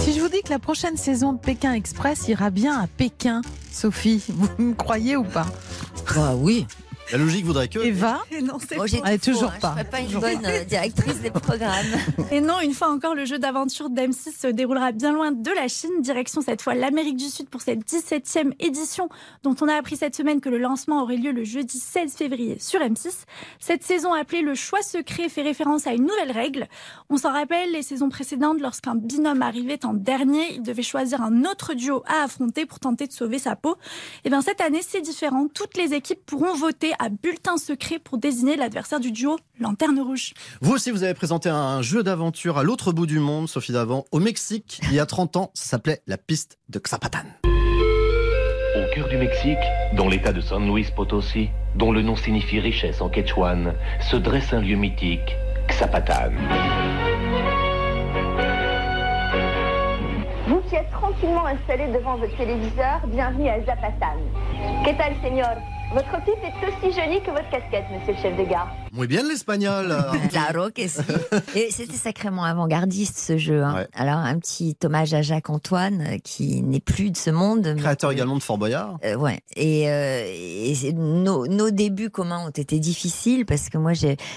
[0.00, 3.42] Si je vous dis que la prochaine saison de Pékin Express ira bien à Pékin,
[3.72, 5.46] Sophie, vous me croyez ou pas?
[6.14, 6.66] Bah oui.
[7.10, 7.78] La logique voudrait que.
[7.78, 8.76] Eva Non, c'est.
[9.04, 9.58] Elle est tout faux, toujours hein.
[9.60, 9.74] pas.
[9.76, 11.86] Je serais pas une bonne euh, directrice des programmes.
[12.30, 15.68] Et non, une fois encore, le jeu d'aventure d'M6 se déroulera bien loin de la
[15.68, 19.08] Chine, direction cette fois l'Amérique du Sud pour cette 17e édition,
[19.42, 22.58] dont on a appris cette semaine que le lancement aurait lieu le jeudi 16 février
[22.58, 23.10] sur M6.
[23.58, 26.68] Cette saison appelée le choix secret fait référence à une nouvelle règle.
[27.08, 31.44] On s'en rappelle, les saisons précédentes, lorsqu'un binôme arrivait en dernier, il devait choisir un
[31.44, 33.76] autre duo à affronter pour tenter de sauver sa peau.
[34.24, 35.48] Et bien cette année, c'est différent.
[35.52, 40.34] Toutes les équipes pourront voter à bulletin secret pour désigner l'adversaire du duo Lanterne Rouge.
[40.60, 44.04] Vous aussi, vous avez présenté un jeu d'aventure à l'autre bout du monde, Sophie Davant,
[44.12, 45.50] au Mexique, il y a 30 ans.
[45.54, 47.26] Ça s'appelait la piste de Xapatan.
[47.44, 49.58] Au cœur du Mexique,
[49.94, 53.54] dans l'état de San Luis Potosí, dont le nom signifie richesse en quechua,
[54.10, 55.36] se dresse un lieu mythique,
[55.68, 56.32] Xapatan.
[60.48, 64.16] Vous qui êtes tranquillement installé devant votre téléviseur, bienvenue à Zapatan.
[64.84, 65.56] ¿Qué tal, señor?
[65.90, 68.68] Votre pipe est aussi jolie que votre casquette, monsieur le chef de gare.
[68.92, 69.94] Muy bien l'espagnol.
[70.30, 71.00] Claro que si.
[71.54, 73.62] Et c'était sacrément avant-gardiste ce jeu.
[73.62, 73.86] hein.
[73.94, 77.72] Alors un petit hommage à Jacques Antoine qui n'est plus de ce monde.
[77.74, 78.98] mais- Créateur également de Fort Boyard.
[79.04, 79.40] Euh, ouais.
[79.56, 83.92] Et, euh, et nos, nos débuts communs ont été difficiles parce que moi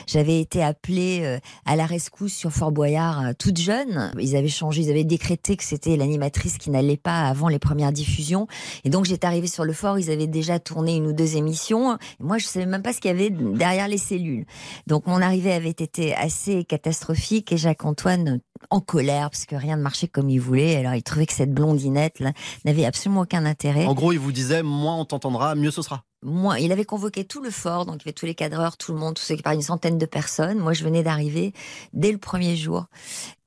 [0.08, 4.12] j'avais été appelée euh, à la rescousse sur Fort Boyard toute jeune.
[4.20, 7.92] Ils avaient changé, ils avaient décrété que c'était l'animatrice qui n'allait pas avant les premières
[7.92, 8.48] diffusions.
[8.84, 11.94] Et donc j'étais arrivée sur le fort, ils avaient déjà tourné une ou deux émissions.
[11.96, 14.41] Et moi je savais même pas ce qu'il y avait derrière les cellules.
[14.88, 19.76] Donc mon arrivée avait été assez catastrophique et Jacques Antoine en colère parce que rien
[19.78, 20.76] ne marchait comme il voulait.
[20.78, 22.22] Alors il trouvait que cette blondinette
[22.66, 23.86] n'avait absolument aucun intérêt.
[23.86, 26.04] En gros, il vous disait moins on t'entendra, mieux ce sera.
[26.24, 28.94] Moi, il avait convoqué tout le fort, donc il y avait tous les cadreurs, tout
[28.94, 30.60] le monde, tous ceux qui parlaient une centaine de personnes.
[30.60, 31.52] Moi, je venais d'arriver
[31.94, 32.86] dès le premier jour.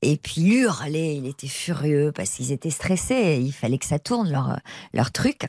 [0.01, 3.39] Et puis, il hurlait, il était furieux parce qu'ils étaient stressés.
[3.41, 4.59] Il fallait que ça tourne leur,
[4.93, 5.43] leur truc.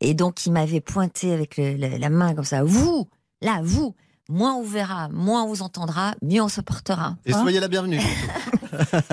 [0.00, 2.64] Et donc, il m'avait pointé avec le- la main comme ça.
[2.64, 3.06] Vous,
[3.40, 3.94] là, vous,
[4.28, 7.16] moins on vous verra, moins on vous entendra, mieux on se portera.
[7.26, 8.00] Et soyez la bienvenue.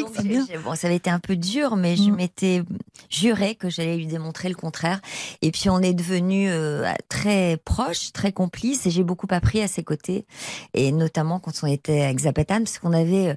[0.00, 0.12] Donc,
[0.46, 2.62] j'ai- bon, ça avait été un peu dur, mais je m'étais
[3.08, 5.00] juré que j'allais lui démontrer le contraire.
[5.42, 9.68] Et puis on est devenus euh, très proches, très complices, et j'ai beaucoup appris à
[9.68, 10.26] ses côtés,
[10.74, 13.34] et notamment quand on était avec Zapetan, parce qu'on avait, euh,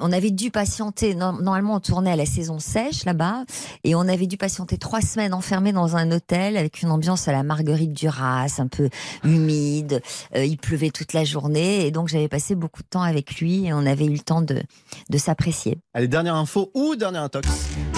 [0.00, 1.14] on avait dû patienter.
[1.14, 3.44] No- Normalement, on tournait à la saison sèche là-bas,
[3.84, 7.32] et on avait dû patienter trois semaines enfermés dans un hôtel avec une ambiance à
[7.32, 8.88] la Marguerite Duras, un peu
[9.24, 10.02] humide.
[10.36, 13.66] Euh, il pleuvait toute la journée, et donc j'avais passé beaucoup de temps avec lui,
[13.66, 14.62] et on avait eu le temps de,
[15.08, 15.78] de s'apprécier.
[15.94, 17.48] Allez, dernière info ou dernière intox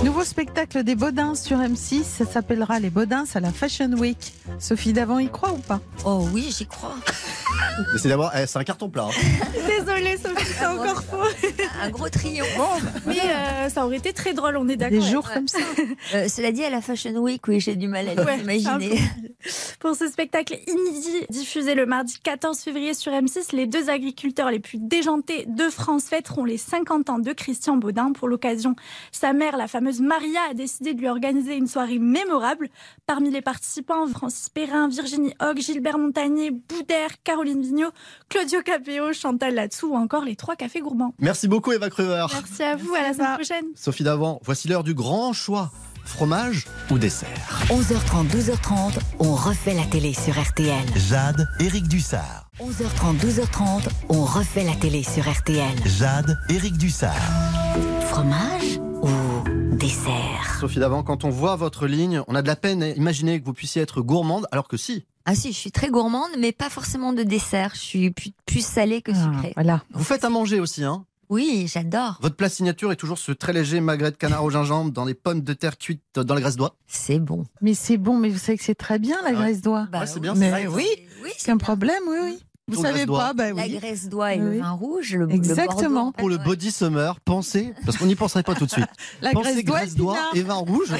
[0.04, 4.34] Nouveau spectacle des Baudins sur M6, ça s'appellera Les Baudins à la Fashion Week.
[4.58, 5.80] Sophie Davant y croit ou pas?
[6.04, 6.94] Oh oui, j'y crois.
[7.94, 9.08] Décidément, eh, c'est un carton plat.
[9.08, 9.44] hein.
[9.78, 11.46] Désolée Sophie, c'est encore faux.
[11.82, 12.82] Un gros triomphe.
[13.06, 15.32] Mais euh, ça aurait été très drôle, on est d'accord.
[15.32, 15.58] comme ça.
[16.14, 19.00] Euh, cela dit, à la Fashion Week, oui, j'ai du mal à Ouais, l'imaginer.
[19.80, 24.60] Pour ce spectacle inédit diffusé le mardi 14 février sur M6, les deux agriculteurs les
[24.60, 28.12] plus déjantés de France fêteront les 50 ans de Christian Baudin.
[28.12, 28.76] Pour l'occasion,
[29.10, 32.68] sa mère, la fameuse Maria, a décidé de lui organiser une soirée mémorable.
[33.06, 37.92] Parmi les participants, Francis Perrin, Virginie Hogg, Gilbert Montagnier, Boudère, Caroline Vigneault,
[38.28, 41.14] Claudio Capéo, Chantal Latsou ou encore les trois cafés gourmands.
[41.18, 42.26] Merci beaucoup, Eva Cruver.
[42.32, 43.66] Merci à vous, à la semaine prochaine.
[43.74, 45.70] Sophie Davant, voici l'heure du grand choix.
[46.04, 47.28] Fromage ou dessert
[47.68, 50.84] 11h30, 12h30, on refait la télé sur RTL.
[50.96, 52.48] Jade, Éric Dussard.
[52.60, 55.72] 11h30, 12h30, on refait la télé sur RTL.
[55.86, 57.14] Jade, Éric Dussard.
[58.08, 60.56] Fromage ou dessert?
[60.60, 63.46] Sophie Davant, quand on voit votre ligne, on a de la peine à imaginer que
[63.46, 65.06] vous puissiez être gourmande, alors que si.
[65.24, 67.70] Ah si, je suis très gourmande, mais pas forcément de dessert.
[67.74, 69.52] Je suis plus, plus salée que sucrée.
[69.54, 69.82] voilà.
[69.92, 72.18] Vous faites à manger aussi, hein Oui, j'adore.
[72.20, 75.14] Votre plat signature est toujours ce très léger magret de canard au gingembre dans les
[75.14, 76.76] pommes de terre cuites dans la graisse d'oie.
[76.86, 77.44] C'est bon.
[77.62, 79.36] Mais c'est bon, mais vous savez que c'est très bien la Ah ouais.
[79.36, 79.88] graisse d'oie.
[79.94, 80.68] Ouais, c'est bien, c'est Mais vrai, ça.
[80.70, 80.86] oui,
[81.42, 82.38] aucun problème, oui, oui.
[82.68, 83.76] Vous savez pas, bah La oui.
[83.78, 84.56] graisse d'oie et Oui.
[84.56, 86.12] le vin rouge, le, Exactement.
[86.12, 88.86] Pour le body summer, pensez, parce qu'on n'y penserait pas tout de suite.
[89.22, 90.92] La pensez graisse d'oie et vin rouge,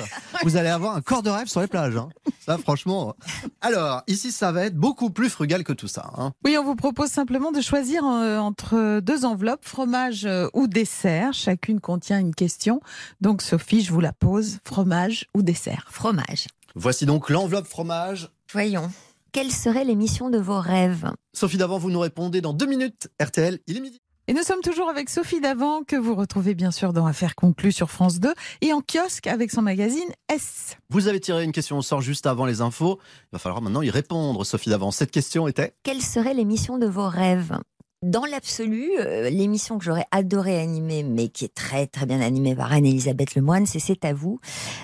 [0.45, 1.97] vous allez avoir un corps de rêve sur les plages.
[1.97, 2.09] hein.
[2.45, 3.15] Ça, franchement.
[3.61, 6.11] Alors, ici, ça va être beaucoup plus frugal que tout ça.
[6.19, 6.33] hein.
[6.45, 11.33] Oui, on vous propose simplement de choisir euh, entre deux enveloppes, fromage euh, ou dessert.
[11.35, 12.81] Chacune contient une question.
[13.21, 14.59] Donc, Sophie, je vous la pose.
[14.65, 15.87] Fromage ou dessert?
[15.91, 16.49] Fromage.
[16.75, 18.31] Voici donc l'enveloppe fromage.
[18.53, 18.91] Voyons.
[19.31, 21.11] Quelle serait l'émission de vos rêves?
[21.33, 23.09] Sophie Davant, vous nous répondez dans deux minutes.
[23.23, 24.01] RTL, il est midi.
[24.29, 27.73] Et nous sommes toujours avec Sophie Davant, que vous retrouvez bien sûr dans Affaires conclues
[27.73, 30.77] sur France 2 et en kiosque avec son magazine S.
[30.91, 33.01] Vous avez tiré une question au sort juste avant les infos.
[33.03, 34.93] Il va falloir maintenant y répondre, Sophie Davant.
[34.93, 35.75] Cette question était?
[35.83, 37.59] Quelle serait l'émission de vos rêves?
[38.03, 42.55] Dans l'absolu, euh, l'émission que j'aurais adoré animer, mais qui est très très bien animée
[42.55, 44.41] par Anne-Elisabeth Lemoine, c'est C'est à vous,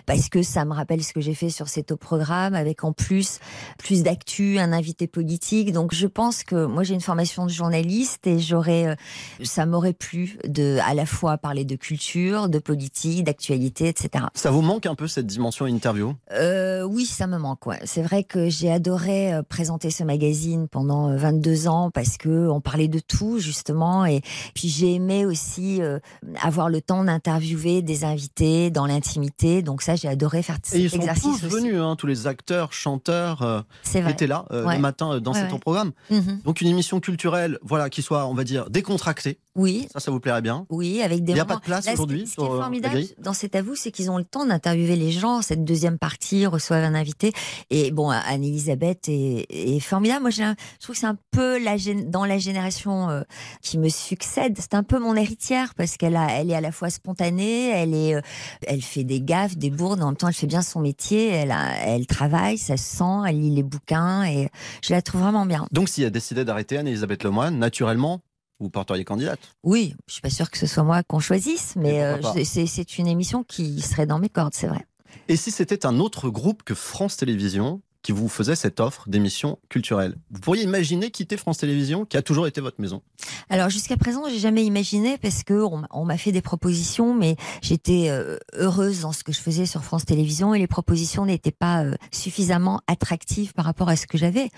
[0.06, 2.92] parce que ça me rappelle ce que j'ai fait sur cet au programme, avec en
[2.92, 3.38] plus
[3.78, 5.72] plus d'actu, un invité politique.
[5.72, 8.94] Donc je pense que moi j'ai une formation de journaliste et j'aurais, euh,
[9.42, 14.26] ça m'aurait plu de à la fois parler de culture, de politique, d'actualité, etc.
[14.34, 16.14] Ça vous manque un peu cette dimension interview?
[16.32, 17.66] Euh, oui, ça me manque.
[17.66, 17.80] Ouais.
[17.84, 22.48] C'est vrai que j'ai adoré euh, présenter ce magazine pendant euh, 22 ans parce que
[22.48, 24.20] on parlait de tout justement et
[24.54, 25.98] puis j'ai aimé aussi euh,
[26.40, 29.62] avoir le temps d'interviewer des invités dans l'intimité.
[29.62, 31.56] Donc ça, j'ai adoré faire Et cet ils sont exercice tous aussi.
[31.56, 34.12] venus, hein, tous les acteurs, chanteurs euh, C'est qui vrai.
[34.12, 34.76] étaient là euh, Ouais.
[34.76, 35.58] le matin euh, dans Ouais, cet ouais.
[35.58, 35.92] programme.
[36.10, 36.40] Mhm.
[36.44, 39.38] Donc une émission culturelle, voilà, qui soit, on va dire, décontractée.
[39.56, 39.88] Oui.
[39.92, 40.66] Ça, ça vous plairait bien.
[40.70, 42.58] Oui, avec des Il y a moments- pas de place aujourd'hui Ce qui sur, est
[42.58, 45.42] formidable dans cet avou, c'est qu'ils ont le temps d'interviewer les gens.
[45.42, 47.32] Cette deuxième partie reçoivent un invité.
[47.70, 50.22] Et bon, Anne-Elisabeth est, est formidable.
[50.22, 50.42] Moi, je
[50.80, 53.22] trouve que c'est un peu la, dans la génération euh,
[53.62, 54.56] qui me succède.
[54.58, 57.94] C'est un peu mon héritière parce qu'elle a, elle est à la fois spontanée, elle
[57.94, 58.20] est, euh,
[58.66, 61.50] elle fait des gaffes, des bourdes, en même temps elle fait bien son métier, elle,
[61.50, 64.48] a, elle travaille, ça se sent, elle lit les bouquins et
[64.82, 65.66] je la trouve vraiment bien.
[65.72, 68.20] Donc, s'il a décidé d'arrêter Anne-Elisabeth Lemoine, naturellement,
[68.60, 69.38] vous porteriez candidate?
[69.62, 73.06] Oui, je suis pas sûre que ce soit moi qu'on choisisse, mais euh, c'est une
[73.06, 74.84] émission qui serait dans mes cordes, c'est vrai.
[75.28, 79.58] Et si c'était un autre groupe que France Télévisions qui vous faisait cette offre d'émission
[79.68, 83.02] culturelle Vous pourriez imaginer quitter France Télévisions, qui a toujours été votre maison?
[83.50, 87.12] Alors jusqu'à présent, j'ai jamais imaginé parce que on, m'a- on m'a fait des propositions,
[87.14, 91.26] mais j'étais euh, heureuse dans ce que je faisais sur France Télévisions et les propositions
[91.26, 94.48] n'étaient pas euh, suffisamment attractives par rapport à ce que j'avais.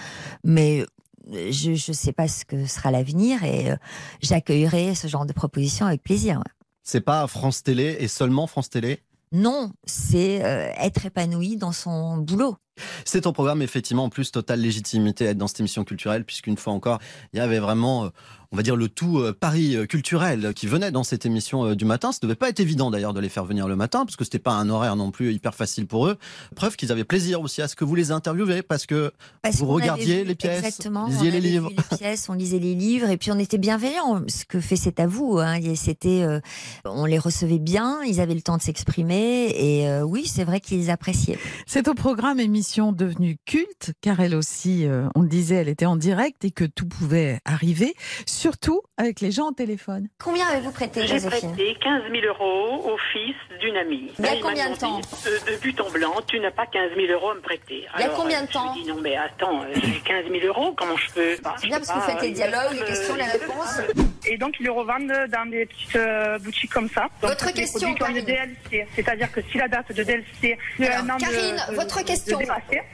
[0.44, 0.85] Mais
[1.33, 3.76] euh, je ne sais pas ce que sera l'avenir et euh,
[4.20, 6.37] j'accueillerai ce genre de propositions avec plaisir.
[6.38, 6.53] ouais.
[6.83, 9.00] C'est pas France Télé et seulement France Télé?
[9.32, 12.56] Non, c'est euh, être épanoui dans son boulot.
[13.04, 16.72] C'est ton programme, effectivement, en plus, totale légitimité être dans cette émission culturelle, puisqu'une fois
[16.72, 16.98] encore,
[17.32, 18.08] il y avait vraiment, euh,
[18.52, 21.76] on va dire, le tout euh, Paris euh, culturel qui venait dans cette émission euh,
[21.76, 22.10] du matin.
[22.10, 24.40] Ça devait pas être évident d'ailleurs de les faire venir le matin, parce que c'était
[24.40, 26.16] pas un horaire non plus hyper facile pour eux.
[26.56, 29.66] Preuve qu'ils avaient plaisir aussi à ce que vous les interviewiez, parce que Parce vous
[29.66, 31.68] regardiez vu- les pièces, exactement, lisiez on les livres.
[31.70, 34.22] vu les pièces, on lisait les livres, et puis on était bienveillants.
[34.28, 35.58] Ce que fait C'est à vous, hein.
[35.76, 36.40] C'était, euh,
[36.84, 40.58] on les recevait bien, ils avaient le temps de s'exprimer, et euh, oui, c'est vrai
[40.60, 41.38] qu'ils appréciaient.
[41.66, 45.86] C'est au programme émission devenue culte, car elle aussi, euh, on le disait, elle était
[45.86, 47.94] en direct et que tout pouvait arriver,
[48.40, 50.09] surtout avec les gens au téléphone.
[50.18, 54.11] Combien avez-vous prêté, J'ai Joséphine prêté 15 000 euros au fils d'une amie.
[54.18, 56.92] Il y a combien de temps euh, De but en blanc, tu n'as pas 15
[56.96, 57.85] 000 euros à me prêter.
[57.94, 60.24] Il y a Alors, combien de euh, temps dis non mais attends, euh, j'ai 15
[60.31, 62.35] 000 euros, comment je peux bah, C'est bien je parce que vous faites les ils
[62.35, 63.81] dialogues, les questions, les réponses.
[64.26, 67.09] Et donc ils le revendent dans des petites euh, boutiques comme ça.
[67.20, 68.24] Donc, Votre question, Karine.
[68.24, 72.38] DLC, c'est-à-dire que si la date de DLC Alors, Karine, de- votre de question.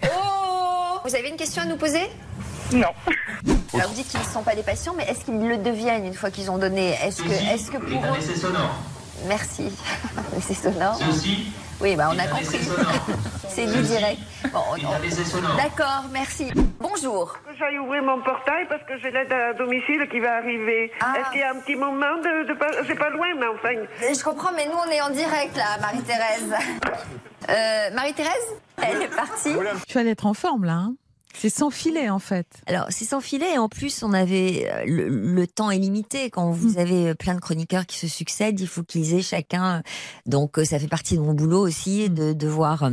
[0.04, 2.08] Oh Vous avez une question à nous poser?
[2.72, 2.88] Non.
[3.74, 6.14] Alors vous dites qu'ils ne sont pas des patients, mais est-ce qu'ils le deviennent une
[6.14, 6.94] fois qu'ils ont donné?
[7.02, 8.20] Est-ce que, est-ce que pour eux...
[8.36, 8.74] sonore.
[9.26, 9.72] Merci.
[10.40, 10.98] C'est sonore.
[11.08, 11.46] aussi
[11.80, 12.58] Oui, bah on a compris.
[13.48, 14.20] C'est du direct.
[14.52, 15.56] Bon, on-.
[15.56, 16.50] D'accord, merci.
[16.80, 17.32] Bonjour.
[17.48, 20.92] Que j'aille ouvrir mon portail parce que j'ai l'aide à domicile qui va arriver.
[21.00, 21.14] Ah.
[21.18, 22.48] Est-ce qu'il y a un petit moment de...
[22.48, 24.12] de pas- C'est pas loin, mais enfin...
[24.12, 26.54] Je comprends, mais nous on est en direct là, Marie-Thérèse.
[27.48, 28.32] Euh, Marie-Thérèse
[28.82, 29.54] Elle est partie.
[29.88, 30.72] Tu vas être en forme là.
[30.74, 30.94] hein
[31.38, 32.46] c'est sans filet en fait.
[32.66, 33.54] Alors, c'est sans filet.
[33.54, 36.30] Et en plus, on avait euh, le, le temps est limité.
[36.30, 39.82] Quand vous avez euh, plein de chroniqueurs qui se succèdent, il faut qu'ils aient chacun.
[40.24, 42.90] Donc, euh, ça fait partie de mon boulot aussi de devoir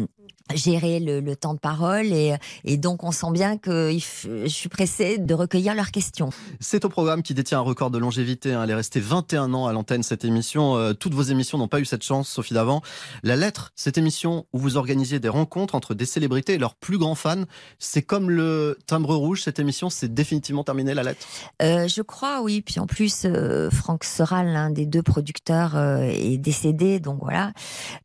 [0.54, 2.08] gérer le, le temps de parole.
[2.08, 6.30] Et, et donc, on sent bien que je suis pressée de recueillir leurs questions.
[6.60, 8.54] C'est au programme qui détient un record de longévité.
[8.54, 8.64] hein.
[8.64, 10.76] Elle est restée 21 ans à l'antenne, cette émission.
[10.76, 12.82] Euh, toutes vos émissions n'ont pas eu cette chance, Sophie Davant.
[13.24, 16.98] La lettre, cette émission où vous organisiez des rencontres entre des célébrités et leurs plus
[16.98, 17.44] grands fans,
[17.80, 21.26] c'est comme le timbre rouge, cette émission, c'est définitivement terminé, la lettre?
[21.62, 22.62] Euh, je crois, oui.
[22.62, 27.00] Puis en plus, euh, Franck Soral, l'un des deux producteurs, euh, est décédé.
[27.00, 27.54] Donc voilà.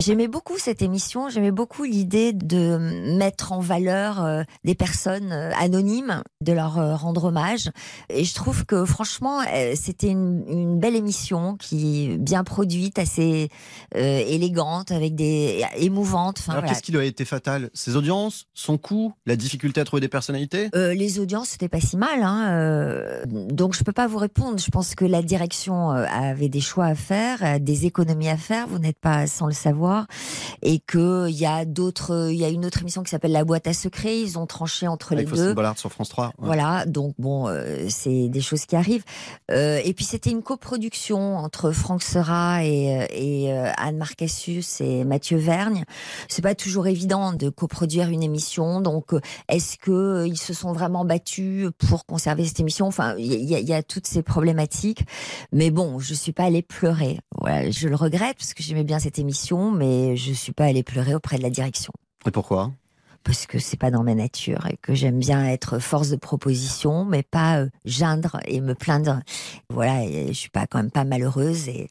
[0.01, 1.29] J'aimais beaucoup cette émission.
[1.29, 2.79] J'aimais beaucoup l'idée de
[3.17, 7.71] mettre en valeur euh, des personnes euh, anonymes, de leur euh, rendre hommage.
[8.09, 9.41] Et je trouve que franchement,
[9.75, 13.49] c'était une, une belle émission qui est bien produite, assez
[13.97, 16.39] euh, élégante, avec des émouvante.
[16.39, 16.75] Enfin, Alors voilà.
[16.75, 17.71] qu'est-ce qui lui a été fatal?
[17.75, 18.47] Ses audiences?
[18.55, 19.13] Son coût?
[19.27, 20.69] La difficulté à trouver des personnalités?
[20.75, 22.23] Euh, les audiences, c'était pas si mal.
[22.23, 24.59] Hein, euh, donc, je peux pas vous répondre.
[24.59, 28.67] Je pense que la direction avait des choix à faire, des économies à faire.
[28.69, 30.07] Vous n'êtes pas sans le savoir.
[30.63, 33.45] Et que il y a d'autres, il y a une autre émission qui s'appelle La
[33.45, 34.21] boîte à secrets.
[34.21, 35.55] Ils ont tranché entre Avec les Faustine deux.
[35.55, 36.27] Bollard sur France 3.
[36.27, 36.33] ouais.
[36.39, 39.05] Voilà, donc bon, euh, c'est des choses qui arrivent.
[39.51, 44.81] Euh, et puis c'était une coproduction entre Franck Sera et, euh, et euh, Anne Marcassius
[44.81, 45.85] et Mathieu Vergne.
[46.29, 48.81] C'est pas toujours évident de coproduire une émission.
[48.81, 52.87] Donc, euh, est-ce que euh, ils se sont vraiment battus pour conserver cette émission?
[52.87, 55.05] Enfin, il y, a- il y a toutes ces problématiques.
[55.53, 57.19] Mais bon, je suis pas allée pleurer.
[57.41, 60.83] Voilà, je le regrette parce que j'aimais bien cette émission, mais je suis pas allée
[60.83, 61.93] pleurer auprès de la direction
[62.29, 62.71] Et pourquoi?
[63.25, 67.05] Parce que c'est pas dans ma nature et que j'aime bien être force de proposition,
[67.05, 69.21] mais pas euh, geindre et me plaindre.
[69.71, 71.91] Voilà, et je suis pas quand même pas malheureuse et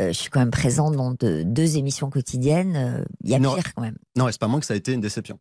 [0.00, 2.76] euh, je suis quand même présente dans de- deux émissions quotidiennes.
[2.76, 3.54] Euh, Il y a Non.
[3.54, 3.96] pire quand même.
[4.16, 5.38] Non, c'est pas moins que ça a été une déception.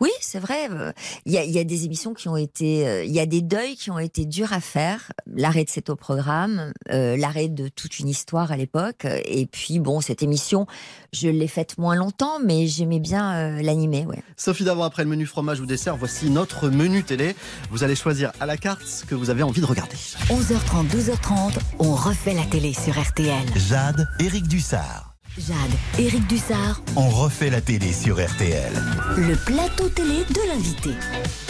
[0.00, 0.68] Oui, c'est vrai.
[0.70, 0.92] euh,
[1.26, 3.26] Il y, a, il y a des émissions qui ont été, euh, il y a
[3.26, 5.12] des deuils qui ont été durs à faire.
[5.34, 9.78] L'arrêt de cet au programme, euh, l'arrêt de toute une histoire à l'époque, et puis
[9.80, 10.66] bon, cette émission,
[11.12, 14.06] je l'ai faite moins longtemps, mais j'aimais bien euh, l'animer.
[14.06, 14.22] Ouais.
[14.36, 17.34] Sophie Davant, après le menu fromage ou dessert, voici notre menu télé.
[17.70, 19.96] Vous allez choisir à la carte ce que vous avez envie de regarder.
[20.28, 23.44] 11h30, 12h30, on refait la télé sur RTL.
[23.56, 25.13] Jade, Éric Dussard.
[25.36, 25.56] Jade,
[25.98, 28.72] Éric Dussard, On refait la télé sur RTL.
[29.16, 30.90] le plateau télé de l'invité.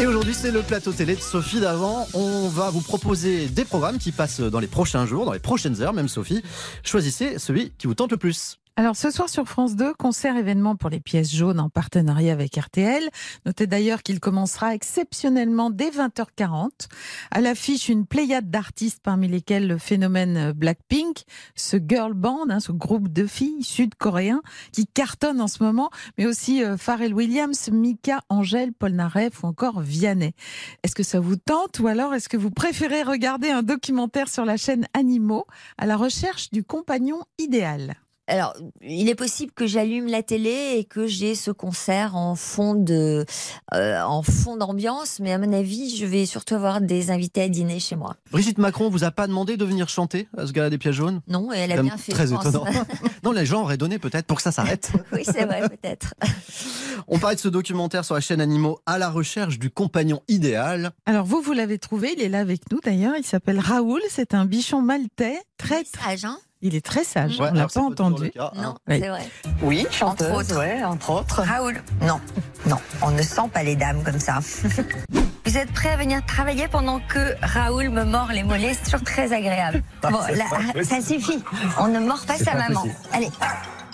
[0.01, 2.09] Et aujourd'hui, c'est le plateau télé de Sophie d'avant.
[2.15, 5.83] On va vous proposer des programmes qui passent dans les prochains jours, dans les prochaines
[5.83, 6.43] heures, même Sophie.
[6.83, 8.59] Choisissez celui qui vous tente le plus.
[8.77, 12.57] Alors ce soir sur France 2, concert événement pour les pièces jaunes en partenariat avec
[12.57, 13.09] RTL.
[13.47, 16.89] Notez d'ailleurs qu'il commencera exceptionnellement dès 20h40.
[17.31, 21.23] À l'affiche, une pléiade d'artistes parmi lesquels le phénomène Blackpink,
[21.55, 26.27] ce girl band, hein, ce groupe de filles sud-coréens qui cartonne en ce moment, mais
[26.27, 30.35] aussi euh, Pharrell Williams, Mika, Angèle, Paul Naref ou encore Vianney.
[30.83, 34.45] Est-ce que ça vous tente ou alors est-ce que vous préférez regarder un documentaire sur
[34.45, 35.47] la chaîne Animaux
[35.79, 37.95] à la recherche du compagnon idéal?
[38.27, 42.75] Alors, il est possible que j'allume la télé et que j'ai ce concert en fond
[42.75, 43.27] de,
[43.75, 47.49] euh, en fond d'ambiance, mais à mon avis, je vais surtout avoir des invités à
[47.49, 48.17] dîner chez moi.
[48.31, 51.21] Brigitte Macron vous a pas demandé de venir chanter à ce gala des pièces jaunes?
[51.29, 52.13] Non, et elle a bien fait.
[52.13, 52.47] Très je pense.
[52.47, 52.65] étonnant.
[53.25, 54.91] non, les gens auraient donné peut-être pour que ça s'arrête.
[55.13, 56.15] oui, c'est vrai, peut-être.
[57.09, 60.93] On parlait de ce documentaire sur la chaîne Animaux à la recherche du compagnon idéal.
[61.05, 64.33] Alors vous, vous l'avez trouvé, il est là avec nous d'ailleurs, il s'appelle Raoul, c'est
[64.33, 66.25] un bichon maltais, très sage.
[66.25, 66.39] Hein?
[66.67, 68.31] Il est très sage, Ouais, on l'a pas entendu.
[68.31, 68.63] cas, hein.
[68.63, 68.99] Non, Oui.
[69.01, 69.29] c'est vrai.
[69.63, 70.59] Oui, Entre chanteuse, autres.
[70.59, 71.43] ouais, entre autres.
[71.43, 72.19] Raoul, non,
[72.67, 74.39] non, on ne sent pas les dames comme ça.
[75.47, 78.73] Vous êtes prêt à venir travailler pendant que Raoul me mord les mollets?
[78.75, 79.83] C'est toujours très agréable.
[80.03, 81.43] Bon, c'est là, pas ça suffit.
[81.79, 82.81] On ne mord pas sa pas maman.
[82.81, 82.95] possible.
[83.13, 83.31] Allez.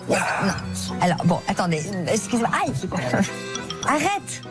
[0.08, 0.52] Non.
[1.02, 1.82] Alors, bon, attendez.
[2.08, 2.48] Excuse-moi.
[2.64, 2.72] Aïe
[3.86, 4.42] Arrête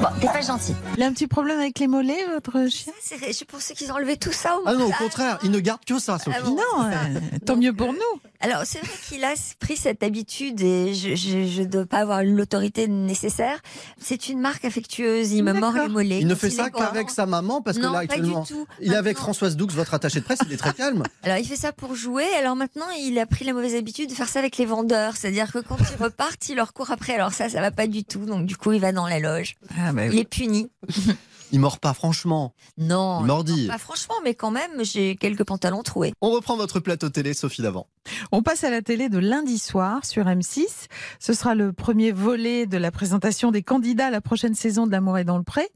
[0.00, 0.74] Bon, t'es pas gentil.
[0.96, 4.16] Il a un petit problème avec les mollets, votre chien Je pensais qu'ils ont enlevé
[4.16, 6.36] tout ça au Ah non, au contraire, il ne garde que ça, Sophie.
[6.38, 7.98] Ah bon, Non, euh, tant mieux pour nous.
[8.40, 12.88] Alors, c'est vrai qu'il a pris cette habitude et je ne dois pas avoir l'autorité
[12.88, 13.58] nécessaire.
[14.00, 15.32] C'est une marque affectueuse.
[15.32, 16.20] Il me mord les mollets.
[16.20, 18.66] Il ne fait ça qu'avec sa maman parce que là pas du actuellement, tout.
[18.80, 21.02] il est avec Françoise Doux, votre attaché de presse, il est très calme.
[21.22, 22.24] Alors, il fait ça pour jouer.
[22.38, 25.16] Alors maintenant, il a pris la mauvaise habitude de faire ça avec les vendeurs.
[25.16, 27.14] C'est-à-dire que quand ils repartent, il leur court après.
[27.14, 28.20] Alors ça, ça va pas du tout.
[28.30, 29.56] Donc du coup, il va dans la loge.
[29.78, 30.70] Ah, bah Il est puni.
[31.52, 32.54] Il mord pas franchement.
[32.78, 33.20] Non.
[33.20, 33.66] Il mordit.
[33.66, 36.12] Pas franchement, mais quand même, j'ai quelques pantalons troués.
[36.20, 37.88] On reprend votre plateau télé, Sophie d'avant.
[38.30, 40.86] On passe à la télé de lundi soir sur M6.
[41.18, 44.92] Ce sera le premier volet de la présentation des candidats à la prochaine saison de
[44.92, 45.68] L'amour est dans le pré,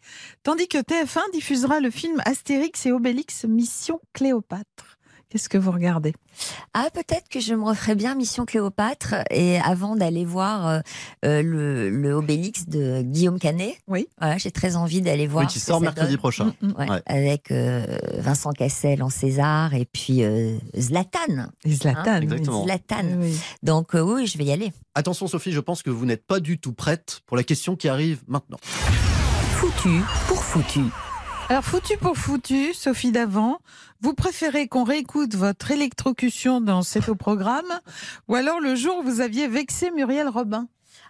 [0.42, 4.93] tandis que TF1 diffusera le film Astérix et Obélix Mission Cléopâtre.
[5.30, 6.14] Qu'est-ce que vous regardez?
[6.74, 10.80] Ah, peut-être que je me referais bien Mission Cléopâtre et avant d'aller voir euh,
[11.24, 13.76] euh, le, le Obélix de Guillaume Canet.
[13.88, 14.06] Oui.
[14.20, 15.44] Voilà, j'ai très envie d'aller voir.
[15.44, 16.18] Oui, qui sort mercredi donne.
[16.18, 16.54] prochain.
[16.60, 16.90] Mm, mm, ouais.
[16.90, 17.02] Ouais.
[17.06, 21.48] Avec euh, Vincent Cassel en César et puis euh, Zlatan.
[21.64, 22.18] Et Zlatan, Hein?
[22.18, 22.24] Oui.
[22.24, 22.64] Exactement.
[22.64, 23.04] Zlatan.
[23.18, 23.36] Oui.
[23.62, 24.72] Donc euh, oui, je vais y aller.
[24.94, 27.88] Attention Sophie, je pense que vous n'êtes pas du tout prête pour la question qui
[27.88, 28.58] arrive maintenant.
[28.62, 30.80] Foutu pour foutu.
[31.50, 33.58] Alors, foutu pour foutu, Sophie Davant,
[34.00, 37.80] vous préférez qu'on réécoute votre électrocution dans cet au programme
[38.28, 40.68] ou alors le jour où vous aviez vexé Muriel Robin?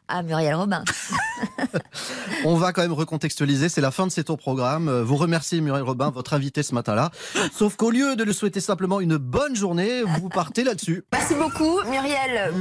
[0.09, 0.85] Ah, Muriel Robin.
[2.45, 4.89] On va quand même recontextualiser, c'est la fin de cet au programme.
[4.89, 7.11] Euh, Vous remerciez Muriel Robin, votre invité ce matin-là.
[7.57, 11.05] Sauf qu'au lieu de lui souhaiter simplement une bonne journée, vous partez là-dessus.
[11.13, 12.53] Merci beaucoup, Muriel.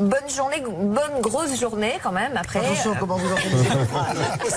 [0.00, 2.58] Bonne journée, bonne grosse journée quand même après.
[2.58, 3.68] Attention, comment vous entendez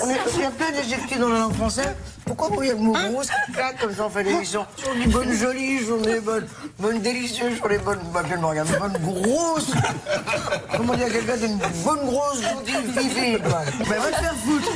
[0.02, 1.94] On est, on est à peine éjecté dans la langue française.
[2.24, 5.08] Pourquoi vous voyez le mot grosse qui claque comme ça on fait l'émission On dit
[5.08, 6.46] bonne jolie journée, bonne,
[6.78, 9.72] bonne délicieuse journée, bonne, bah, je regarde, bonne grosse.
[10.76, 13.62] Comment dire à quelqu'un d'une bonne grosse gentille fifi quoi.
[13.88, 14.68] Ben va te faire foutre.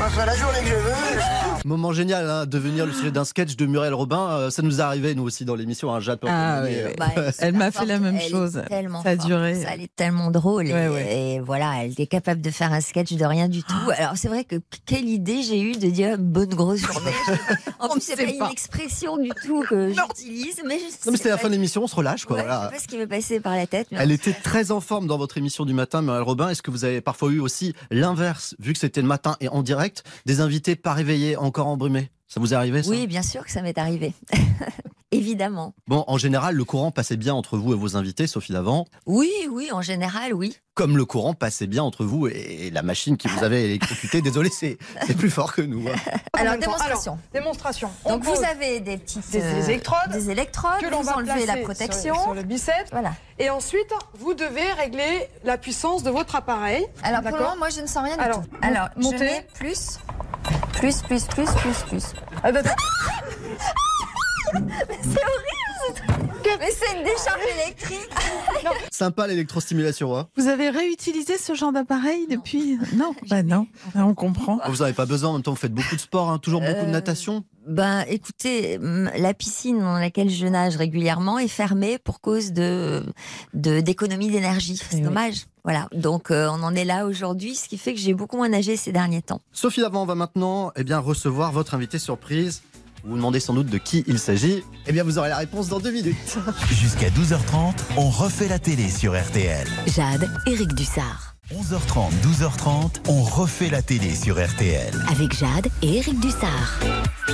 [0.00, 1.62] Enfin, la journée que je veux.
[1.64, 4.28] Moment génial, hein, devenir le sujet d'un sketch de Muriel Robin.
[4.30, 5.92] Euh, ça nous est arrivé, nous aussi, dans l'émission.
[5.94, 6.92] Hein, Jade Ah oui, oui.
[6.98, 8.62] Bah, elle est Elle m'a fait la forte, même elle est chose.
[8.68, 9.54] tellement Ça a forte, duré.
[9.62, 10.68] ça, elle est tellement drôle.
[10.68, 11.16] Et, Ouais, ouais.
[11.18, 13.74] et voilà, elle est capable de faire un sketch de rien du tout.
[13.96, 17.10] Alors c'est vrai que quelle idée j'ai eu de dire bonne grosse journée.
[17.80, 18.44] En plus, c'est sait pas, pas.
[18.46, 21.48] une expression du tout que j'utilise, mais je Non, mais sais c'était la pas- fin
[21.48, 22.36] de l'émission, on se relâche, quoi.
[22.36, 22.60] Ouais, voilà.
[22.62, 23.88] Je sais pas ce qui m'est passé par la tête.
[23.90, 26.50] Mais Elle était très en forme dans votre émission du matin, Muriel Robin.
[26.50, 29.62] Est-ce que vous avez parfois eu aussi l'inverse, vu que c'était le matin et en
[29.62, 32.10] direct, des invités pas réveillés, encore embrumés?
[32.28, 32.90] Ça vous est arrivé, ça?
[32.90, 34.12] Oui, bien sûr que ça m'est arrivé.
[35.10, 35.72] Évidemment.
[35.86, 39.30] Bon, en général, le courant passait bien entre vous et vos invités, Sophie Davant, Oui,
[39.50, 40.58] oui, en général, oui.
[40.74, 44.20] comme le courant passait bien entre vous et la machine qui vous avait électrocuté.
[44.22, 44.76] Désolé, c'est
[45.16, 45.88] plus fort que nous.
[45.88, 45.94] hein.
[46.34, 46.66] Alors, même temps.
[46.72, 47.12] démonstration.
[47.12, 47.90] Alors, démonstration.
[48.04, 51.04] On Donc vous avez des petites des, euh, des électrodes, des électrodes, que l'on vous
[51.06, 52.14] va enlevez la placer protection.
[52.14, 52.90] sur, sur le biceps.
[52.92, 53.14] Voilà.
[53.38, 56.84] Et ensuite, vous devez régler la puissance de votre appareil.
[57.02, 58.50] Alors pour le D'accord moment, moi je ne sens rien du Alors, tout.
[58.60, 59.16] Alors montez.
[59.16, 59.98] je mets plus,
[60.78, 62.04] plus, plus, plus, plus, plus.
[62.42, 62.70] Attends, attends.
[64.54, 66.17] Mais c'est horrible ce truc.
[66.58, 68.08] Mais c'est une décharge électrique.
[68.90, 70.16] Sympa l'électrostimulation.
[70.16, 70.28] Hein.
[70.36, 74.58] Vous avez réutilisé ce genre d'appareil depuis Non, bah non, on comprend.
[74.68, 76.60] Vous n'en avez pas besoin, en même temps vous faites beaucoup de sport, hein, toujours
[76.60, 77.44] beaucoup de Euh, natation.
[77.66, 83.04] Ben, écoutez, hum, la piscine dans laquelle je nage régulièrement est fermée pour cause de
[83.54, 84.80] de- d'économie d'énergie.
[84.90, 85.44] C'est dommage.
[85.64, 85.86] Voilà.
[85.92, 88.76] Donc, euh, on en est là aujourd'hui, ce qui fait que j'ai beaucoup moins nagé
[88.78, 89.42] ces derniers temps.
[89.52, 92.62] Sophie Davant va maintenant eh bien, recevoir votre invité surprise.
[93.04, 94.62] Vous vous demandez sans doute de qui il s'agit.
[94.86, 96.38] Eh bien, vous aurez la réponse dans deux minutes.
[96.70, 99.66] Jusqu'à 12h30, on refait la télé sur RTL.
[99.86, 101.37] Jade, Éric Dussard.
[101.54, 104.92] 11h30, 12h30, on refait la télé sur RTL.
[105.10, 106.78] Avec Jade et Éric Dussard.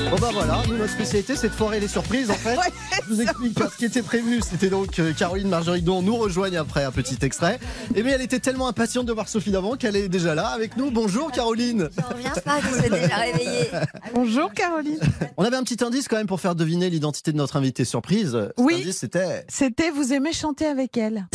[0.08, 2.56] Bon bah voilà, nous notre spécialité c'est de foirer les surprises en fait.
[3.08, 6.84] Je vous explique ce qui était prévu, c'était donc que Caroline Margeridon nous rejoigne après
[6.84, 7.58] un petit extrait.
[7.96, 10.76] Et mais elle était tellement impatiente de voir Sophie Davant qu'elle est déjà là avec
[10.76, 10.92] nous.
[10.92, 11.88] Bonjour Caroline.
[11.96, 13.68] Je reviens pas, je suis déjà réveillée.
[14.14, 15.00] Bonjour Caroline.
[15.36, 18.30] On avait un petit indice quand même pour faire deviner l'identité de notre invité surprise.
[18.30, 18.92] Cet Oui.
[18.92, 21.26] c'était C'était Vous aimez chanter avec elle.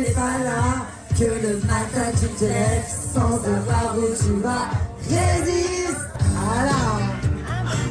[0.00, 0.86] N'est pas là,
[1.18, 4.70] que le matin tu te lèves sans savoir où tu vas.
[5.08, 5.96] Résiste
[6.36, 7.07] à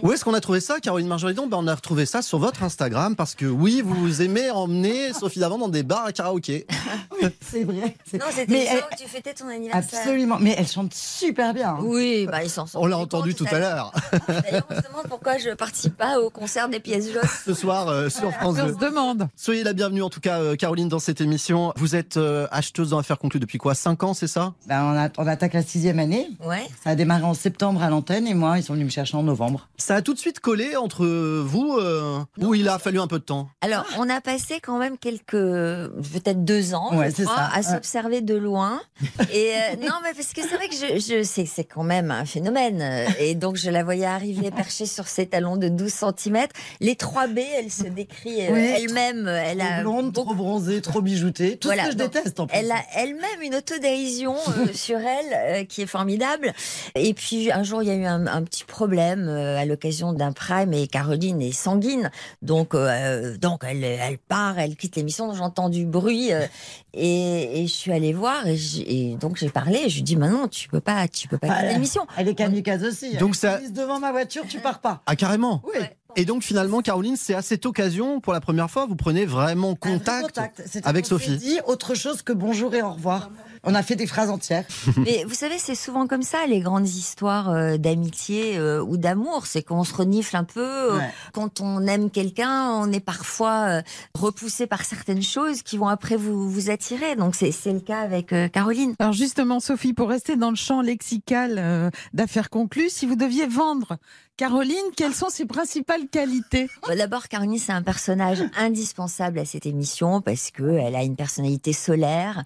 [0.03, 2.61] Où est-ce qu'on a trouvé ça, Caroline Margeridon ben, On a retrouvé ça sur votre
[2.63, 6.67] Instagram parce que oui, vous aimez emmener Sophie Davant dans des bars à karaoké.
[7.41, 7.95] C'est vrai.
[8.13, 9.99] Non, c'était Mais le jour où tu fêtais ton anniversaire.
[9.99, 10.37] Absolument.
[10.39, 11.69] Mais elle chante super bien.
[11.71, 11.79] hein.
[11.81, 13.91] Oui, bah, ils s'en sont On l'a entendu tout à l'heure.
[14.27, 17.23] D'ailleurs, on se demande pourquoi je participe pas au concert des pièces jaunes.
[17.45, 18.73] ce soir euh, sur France On 2.
[18.73, 19.27] se demande.
[19.35, 21.73] Soyez la bienvenue en tout cas, euh, Caroline, dans cette émission.
[21.75, 23.73] Vous êtes euh, acheteuse dans Affaires conclues depuis quoi?
[23.73, 24.53] 5 ans, c'est ça?
[24.67, 26.29] Ben, on, a- on attaque la sixième année.
[26.45, 26.67] Ouais.
[26.83, 29.23] Ça a démarré en septembre à l'antenne et moi, ils sont venus me chercher en
[29.23, 29.67] novembre.
[29.77, 33.19] Ça a tout de suite collé entre vous euh, ou il a fallu un peu
[33.19, 37.23] de temps Alors, on a passé quand même quelques, peut-être deux ans, Ouais, je c'est
[37.23, 37.49] crois, ça.
[37.53, 37.63] à Ouais.
[37.63, 38.79] s'observer de loin.
[39.33, 41.83] Et euh, non, mais parce que c'est vrai que je, je sais que c'est quand
[41.83, 42.83] même un phénomène.
[43.19, 46.47] Et donc, je la voyais arriver perchée sur ses talons de 12 cm.
[46.79, 48.59] Les 3 B, elle se décrit euh, Oui.
[48.77, 49.27] elle-même.
[49.27, 51.57] Elle Trop a blonde, trop bronzée, trop bijoutée.
[51.57, 52.57] Tout Voilà, ce que je donc, déteste en plus.
[52.57, 56.53] Elle a elle-même une autodérision euh, sur elle euh, qui est formidable.
[56.95, 60.11] Et puis un jour, il y a eu un, un petit problème euh, à l'occasion
[60.11, 62.09] d'un prime et Caroline est sanguine.
[62.41, 65.33] Donc, euh, donc elle, elle part, elle quitte l'émission.
[65.33, 66.45] J'entends du bruit euh,
[66.93, 69.77] et, et je suis allée voir et, donc j'ai parlé.
[69.85, 72.07] Et je lui dis, mais non, tu peux pas, tu peux pas Ah, quitter l'émission.
[72.17, 73.15] Elle est kamikaze aussi.
[73.17, 75.01] Donc Elle ça- devant ma voiture, tu pars pas.
[75.05, 75.79] Ah carrément Oui.
[76.15, 79.69] Et donc finalement, Caroline, c'est à cette occasion, pour la première fois, vous prenez vraiment
[79.69, 80.79] vrai contact, contact.
[80.83, 81.37] Avec s'est Sophie.
[81.37, 83.29] dit autre chose que bonjour et au revoir.
[83.63, 84.65] On a fait des phrases entières.
[84.97, 89.45] Mais vous savez, c'est souvent comme ça, les grandes histoires euh, d'amitié euh, ou d'amour.
[89.45, 90.61] C'est qu'on se renifle un peu.
[90.61, 91.09] euh, Ouais.
[91.33, 93.81] Quand on aime quelqu'un, on est parfois
[94.15, 97.15] repoussé par certaines choses qui vont après vous, vous attirer.
[97.15, 98.95] Donc c'est c'est le cas avec Caroline.
[98.99, 103.97] Alors justement, Sophie, pour rester dans le champ lexical d'affaires conclues, si vous deviez vendre
[104.37, 106.69] Caroline, quelles sont ses principales qualités?
[106.87, 111.15] Bah, D'abord, Caroline, c'est un personnage indispensable à cette émission parce que elle a une
[111.15, 112.43] personnalité solaire,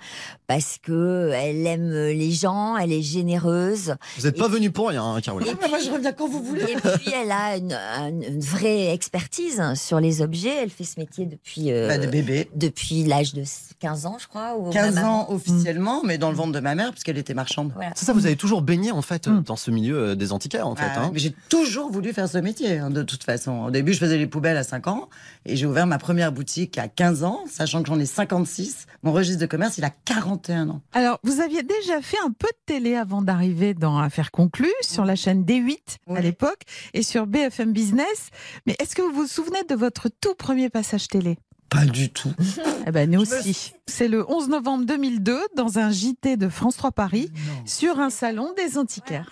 [0.47, 3.95] parce que elle aime les gens, elle est généreuse.
[4.17, 5.53] Vous n'êtes pas venu pour rien, hein, Caroline.
[5.61, 6.63] Ah, moi, je reviens quand vous voulez.
[6.63, 10.63] Et puis, elle a une, vraie expertise sur les objets.
[10.63, 12.49] Elle fait ce métier depuis, euh, Bah, de bébé.
[12.55, 13.43] depuis l'âge de
[13.81, 14.55] 15 ans, je crois.
[14.57, 17.73] ou 15 même ans officiellement, mais dans le ventre de ma mère, puisqu'elle était marchande.
[17.75, 17.91] Voilà.
[17.95, 20.75] C'est ça, vous avez toujours baigné en fait dans ce milieu euh, des antiquaires en
[20.75, 20.85] fait.
[20.87, 21.11] Ah, hein.
[21.11, 23.65] mais J'ai toujours voulu faire ce métier, hein, de toute façon.
[23.65, 25.09] Au début, je faisais les poubelles à 5 ans
[25.45, 28.87] et j'ai ouvert ma première boutique à 15 ans, sachant que j'en ai 56.
[29.03, 30.81] Mon registre de commerce, il a 41 ans.
[30.93, 35.05] Alors, vous aviez déjà fait un peu de télé avant d'arriver dans Affaires conclues sur
[35.05, 36.61] la chaîne D8 à l'époque
[36.93, 38.29] et sur BFM Business.
[38.65, 41.37] Mais est-ce que vous vous souvenez de votre tout premier passage télé?
[41.69, 42.33] Pas du tout.
[42.87, 43.73] Eh ben, nous aussi.
[43.85, 47.31] C'est le 11 novembre 2002 dans un JT de France 3 Paris
[47.65, 49.31] sur un salon des antiquaires.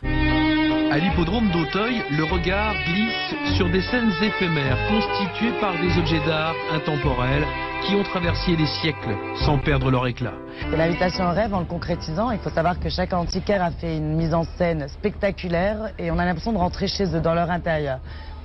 [0.91, 6.55] À l'hippodrome d'Auteuil, le regard glisse sur des scènes éphémères constituées par des objets d'art
[6.73, 7.45] intemporels
[7.85, 9.15] qui ont traversé les siècles
[9.45, 10.33] sans perdre leur éclat.
[10.75, 12.31] L'invitation au rêve en le concrétisant.
[12.31, 16.17] Il faut savoir que chaque antiquaire a fait une mise en scène spectaculaire et on
[16.17, 17.99] a l'impression de rentrer chez eux, dans leur intérieur.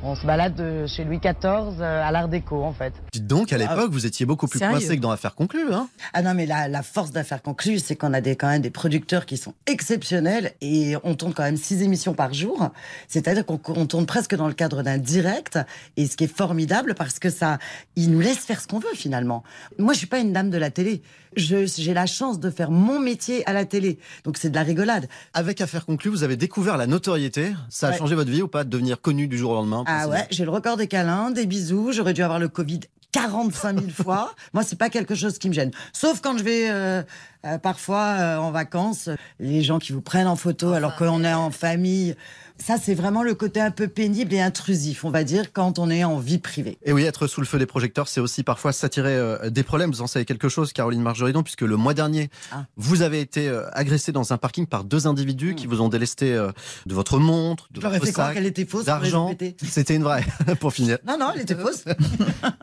[0.06, 2.92] On se balade de chez Louis XIV euh, à l'Art déco en fait.
[3.14, 5.72] Dites donc, à l'époque, vous étiez beaucoup plus Sérieux coincé que dans Affaires conclues.
[5.72, 8.60] Hein Ah non, mais la, la force d'affaires conclues, c'est qu'on a des, quand même
[8.60, 12.68] des producteurs qui sont exceptionnels et on tourne quand même six émissions par jour.
[13.08, 15.58] C'est-à-dire qu'on on tourne presque dans le cadre d'un direct
[15.96, 17.58] et ce qui est formidable parce que ça,
[17.96, 19.42] ils nous laissent faire ce qu'on veut finalement.
[19.78, 21.00] Moi, je suis pas une dame de la télé.
[21.36, 23.98] J'ai la chance de faire mon métier à la télé.
[24.24, 25.08] Donc c'est de la rigolade.
[25.32, 27.54] Avec Affaires conclues, vous avez découvert la notoriété.
[27.68, 27.98] Ça a Ouais.
[27.98, 30.44] changé votre vie ou pas de devenir connu du jour au lendemain Ah ouais, j'ai
[30.44, 31.92] le record des câlins, des bisous.
[31.92, 32.80] J'aurais dû avoir le Covid
[33.12, 34.34] 45 000 fois.
[34.54, 35.70] Moi, c'est pas quelque chose qui me gêne.
[35.92, 37.02] Sauf quand je vais euh,
[37.46, 41.34] Euh, parfois, euh, en vacances, les gens qui vous prennent en photo alors qu'on est
[41.34, 42.16] en famille.
[42.58, 45.90] Ça, c'est vraiment le côté un peu pénible et intrusif, on va dire, quand on
[45.90, 46.78] est en vie privée.
[46.84, 49.90] Et oui, être sous le feu des projecteurs, c'est aussi parfois s'attirer euh, des problèmes.
[49.90, 52.66] Vous en savez quelque chose, Caroline Marjoridon, puisque le mois dernier, Ah.
[52.76, 56.32] vous avez été euh, agressé dans un parking par deux individus qui vous ont délesté
[56.32, 56.52] euh,
[56.86, 57.82] de votre montre, de Hmm.
[57.82, 59.34] Je votre fait croire sac, qu'elle était fausse d'argent.
[59.62, 60.24] C'était une vraie,
[60.60, 60.98] pour finir.
[61.06, 61.84] Non, non, elle était fausse.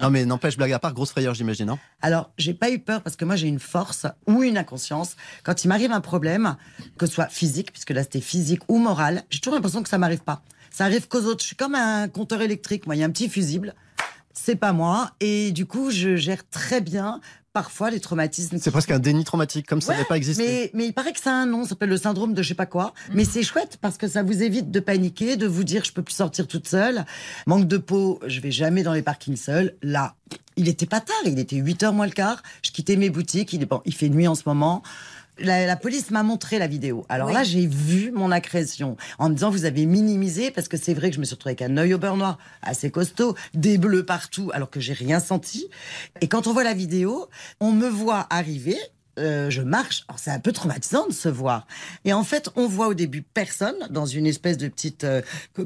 [0.02, 1.70] Non, mais n'empêche, blague à part, grosse frayeur, j'imagine.
[1.70, 5.16] hein Alors, j'ai pas eu peur parce que moi, j'ai une force ou une inconscience.
[5.44, 6.56] Quand il m'arrive un problème,
[6.98, 9.98] que ce soit physique, puisque là, c'était physique ou moral, j'ai toujours l'impression que ça
[9.98, 10.42] m'arrive pas.
[10.72, 11.42] Ça arrive qu'aux autres.
[11.42, 12.86] Je suis comme un compteur électrique.
[12.86, 13.76] Moi, il y a un petit fusible.
[14.34, 15.12] C'est pas moi.
[15.20, 17.20] Et du coup, je gère très bien
[17.54, 18.58] parfois les traumatismes.
[18.60, 20.44] C'est presque un déni traumatique, comme ça Ouais, n'avait pas existé.
[20.44, 22.50] Mais, mais il paraît que ça a un nom, ça s'appelle le syndrome de je
[22.50, 22.94] sais pas quoi.
[23.14, 26.02] Mais c'est chouette parce que ça vous évite de paniquer, de vous dire je peux
[26.02, 27.06] plus sortir toute seule.
[27.48, 29.76] Manque de peau, je vais jamais dans les parkings seule.
[29.82, 30.16] Là,
[30.56, 32.42] il était pas tard, il était 8h moins le quart.
[32.62, 34.82] Je quittais mes boutiques, il, est, bon, il fait nuit en ce moment.
[35.42, 37.06] La, la police m'a montré la vidéo.
[37.10, 37.34] Alors Oui.
[37.34, 41.10] là, j'ai vu mon agression en me disant vous avez minimisé parce que c'est vrai
[41.10, 44.06] que je me suis retrouvée avec un œil au beurre noir assez costaud, des bleus
[44.06, 45.68] partout alors que j'ai rien senti.
[46.22, 47.28] Et quand on voit la vidéo,
[47.60, 48.78] on me voit arriver.
[49.20, 50.06] euh, je marche.
[50.08, 51.68] Alors c'est un peu traumatisant de se voir.
[52.06, 55.22] Et en fait, on voit au début personne dans une espèce de petite euh,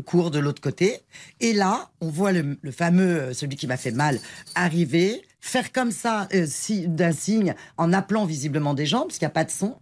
[0.06, 1.02] cour de l'autre côté.
[1.42, 4.20] Et là, on voit le, le fameux, euh, celui qui m'a fait mal,
[4.56, 9.26] arriver, faire comme ça euh, si, d'un signe en appelant visiblement des gens, parce qu'il
[9.26, 9.76] n'y a pas de son.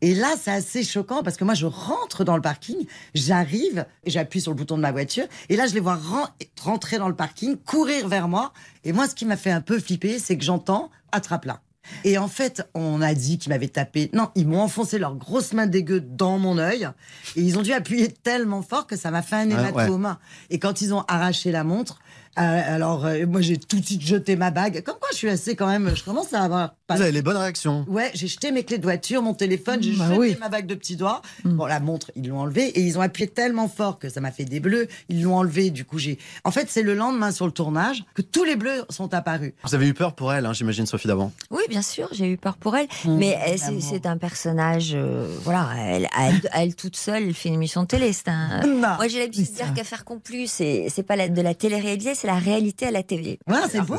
[0.00, 4.10] Et là, c'est assez choquant parce que moi, je rentre dans le parking, j'arrive, et
[4.10, 6.28] j'appuie sur le bouton de ma voiture, et là, je les vois ren-
[6.62, 8.52] rentrer dans le parking, courir vers moi.
[8.84, 11.60] Et moi, ce qui m'a fait un peu flipper, c'est que j'entends attrape-la.
[12.04, 14.10] Et en fait, on a dit qu'ils m'avaient tapé.
[14.12, 16.88] Non, ils m'ont enfoncé leurs grosses mains dégueu dans mon œil.
[17.36, 20.16] Et ils ont dû appuyer tellement fort que ça m'a fait un Ouais, hématome.
[20.50, 22.00] Et quand ils ont arraché la montre,
[22.42, 24.82] alors euh, moi j'ai tout de suite jeté ma bague.
[24.82, 25.92] Comme quoi, je suis assez quand même.
[25.94, 26.74] Je commence à avoir.
[26.88, 27.84] Vous avez les bonnes réactions.
[27.88, 30.36] Ouais, j'ai jeté mes clés de voiture, mon téléphone, j'ai Bah jeté oui.
[30.38, 31.20] ma bague de petits doigts.
[31.44, 34.30] Bon, la montre, ils l'ont enlevée et ils ont appuyé tellement fort que ça m'a
[34.30, 34.86] fait des bleus.
[35.08, 36.18] Ils l'ont enlevé, du coup, j'ai.
[36.44, 39.52] En fait, c'est le lendemain sur le tournage que tous les bleus sont apparus.
[39.64, 41.32] Vous avez eu peur pour elle, hein, j'imagine, Sophie d'avant.
[41.50, 42.86] Oui, bien sûr, j'ai eu peur pour elle.
[43.04, 47.48] Mmh, mais elle, c'est- un personnage, euh, voilà, elle, elle, elle toute seule, elle fait
[47.48, 48.12] une émission de télé.
[48.12, 48.60] C'est un...
[48.66, 52.32] Moi, j'ai l'habitude de dire qu'affaire conclue, c'est c'est pas la- de la télé-réalisée, c'est
[52.32, 53.38] la réalité à la télé.
[53.46, 53.96] Ouais, c'est beau.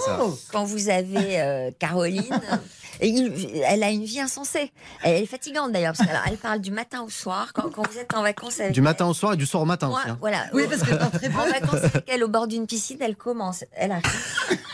[0.51, 2.23] Quand vous avez euh, Caroline,
[2.99, 4.71] et il- elle a une vie insensée.
[5.03, 7.97] Elle est fatigante d'ailleurs, parce qu'elle elle parle du matin au soir, quand, quand vous
[7.97, 10.09] êtes en vacances avec Du matin au soir et du soir au matin moi, aussi.
[10.09, 10.17] hein.
[10.19, 10.45] voilà.
[10.53, 11.27] Oui, parce que très.
[11.29, 13.63] En vacances avec elle au bord d'une piscine, elle commence.
[13.73, 14.05] Elle arrive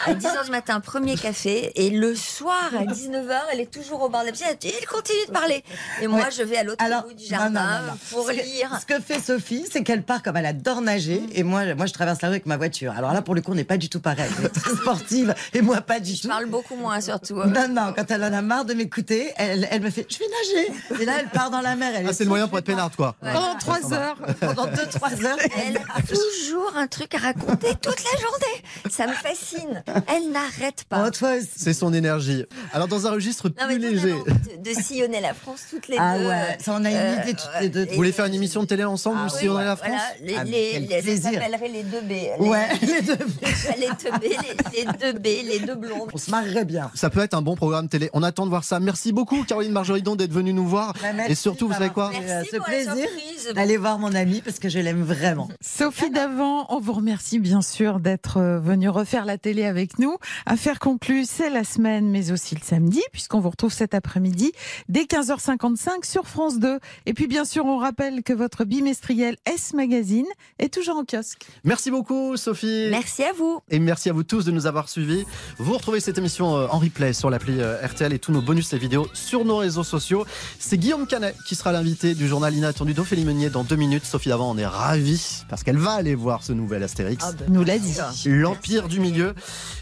[0.06, 1.72] à 10h du matin, premier café.
[1.76, 4.48] Et le soir, à 19h, elle est toujours au bord de la piscine.
[4.52, 5.64] Elle il continue de parler.
[6.02, 6.32] Et moi, Ouais.
[6.36, 7.50] je vais à l'autre bout du jardin
[7.82, 7.98] non, non, non.
[8.12, 8.80] pour lire.
[8.80, 11.94] Ce que fait Sophie, c'est qu'elle part comme elle adore nager, et moi, moi, je
[11.94, 12.94] traverse la rue avec ma voiture.
[12.98, 14.26] Alors là, pour le coup, on n'est pas du tout pareil.
[14.40, 16.28] Elle est très sportive, et moi, pas du Je tout.
[16.28, 17.36] parle beaucoup moins, surtout.
[17.36, 20.26] Non, non, quand elle en a marre de m'écouter, elle, elle me fait Je vais
[20.26, 21.02] nager.
[21.04, 21.92] Et là, elle part dans la mer.
[21.96, 23.16] Elle Ah, est c'est le moyen pour être peinarde, quoi.
[23.22, 24.18] Pendant trois heures.
[24.40, 25.38] Pendant deux, trois heures.
[25.68, 28.64] Elle a toujours un truc à raconter toute la journée.
[28.90, 29.84] Ça me fascine.
[30.08, 31.08] Elle n'arrête pas.
[31.08, 31.26] Oh.
[31.56, 32.46] C'est son énergie.
[32.74, 34.14] Alors, dans un registre Non, plus léger.
[34.14, 36.28] de, de sillonner la France toutes les Ah deux.
[36.28, 37.86] ouais, ça, on a une Euh, idée toutes les deux.
[37.86, 40.04] Vous voulez faire une émission de télé ensemble, Ah vous oui, sillonnez la France voilà,
[40.22, 41.32] les, Ah, les, quel les- ça plaisir.
[41.34, 42.10] s'appellerait les deux B.
[42.10, 43.18] Les, Ouais, les deux.
[43.78, 46.10] les deux B, les, les deux B, les deux blondes.
[46.14, 46.92] On se marrerait bien.
[46.94, 48.10] Ça peut être un bon programme télé.
[48.14, 48.80] On attend de voir ça.
[48.80, 50.94] Merci beaucoup, Caroline Marjoridon, d'être venue nous voir.
[51.02, 53.78] Bah, merci Et surtout, vous savez quoi d'avoir fait, Merci ce pour la plaisir d'aller
[53.78, 55.50] voir mon ami parce que je l'aime vraiment.
[55.62, 60.18] Sophie Davant, on vous remercie bien sûr d'être euh, venue refaire la télé avec nous.
[60.46, 64.52] Affaire conclue, c'est la semaine, mais aussi le samedi, puisqu'on vous retrouve cet après-midi
[64.90, 66.80] dès 15h55 sur France 2.
[67.06, 70.28] Et puis bien sûr, on rappelle que votre bimestriel S Magazine
[70.60, 71.46] est toujours en kiosque.
[71.64, 72.88] Merci beaucoup, Sophie.
[72.92, 73.62] Merci à vous.
[73.70, 75.26] Et merci à vous tous de nous avoir suivis.
[75.58, 78.74] Vous retrouvez cette émission euh, en replay sur l'appli euh, RTL et tous nos bonus
[78.74, 80.26] et vidéos sur nos réseaux sociaux.
[80.60, 84.06] C'est Guillaume Canet qui sera l'invité du journal inattendu d'Ophélie Meunier dans deux minutes.
[84.06, 87.26] Sophie Davant en est ravie parce qu'elle va aller voir ce nouvel Astérix.
[87.50, 87.96] Nous l'a dit.
[88.26, 89.34] L'Empire du Milieu.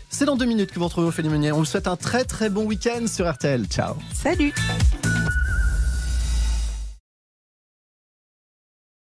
[0.09, 1.51] C'est dans deux minutes que vous retrouvez Ophélie Meunier.
[1.51, 3.65] On vous souhaite un très très bon week-end sur RTL.
[3.67, 3.95] Ciao.
[4.13, 4.53] Salut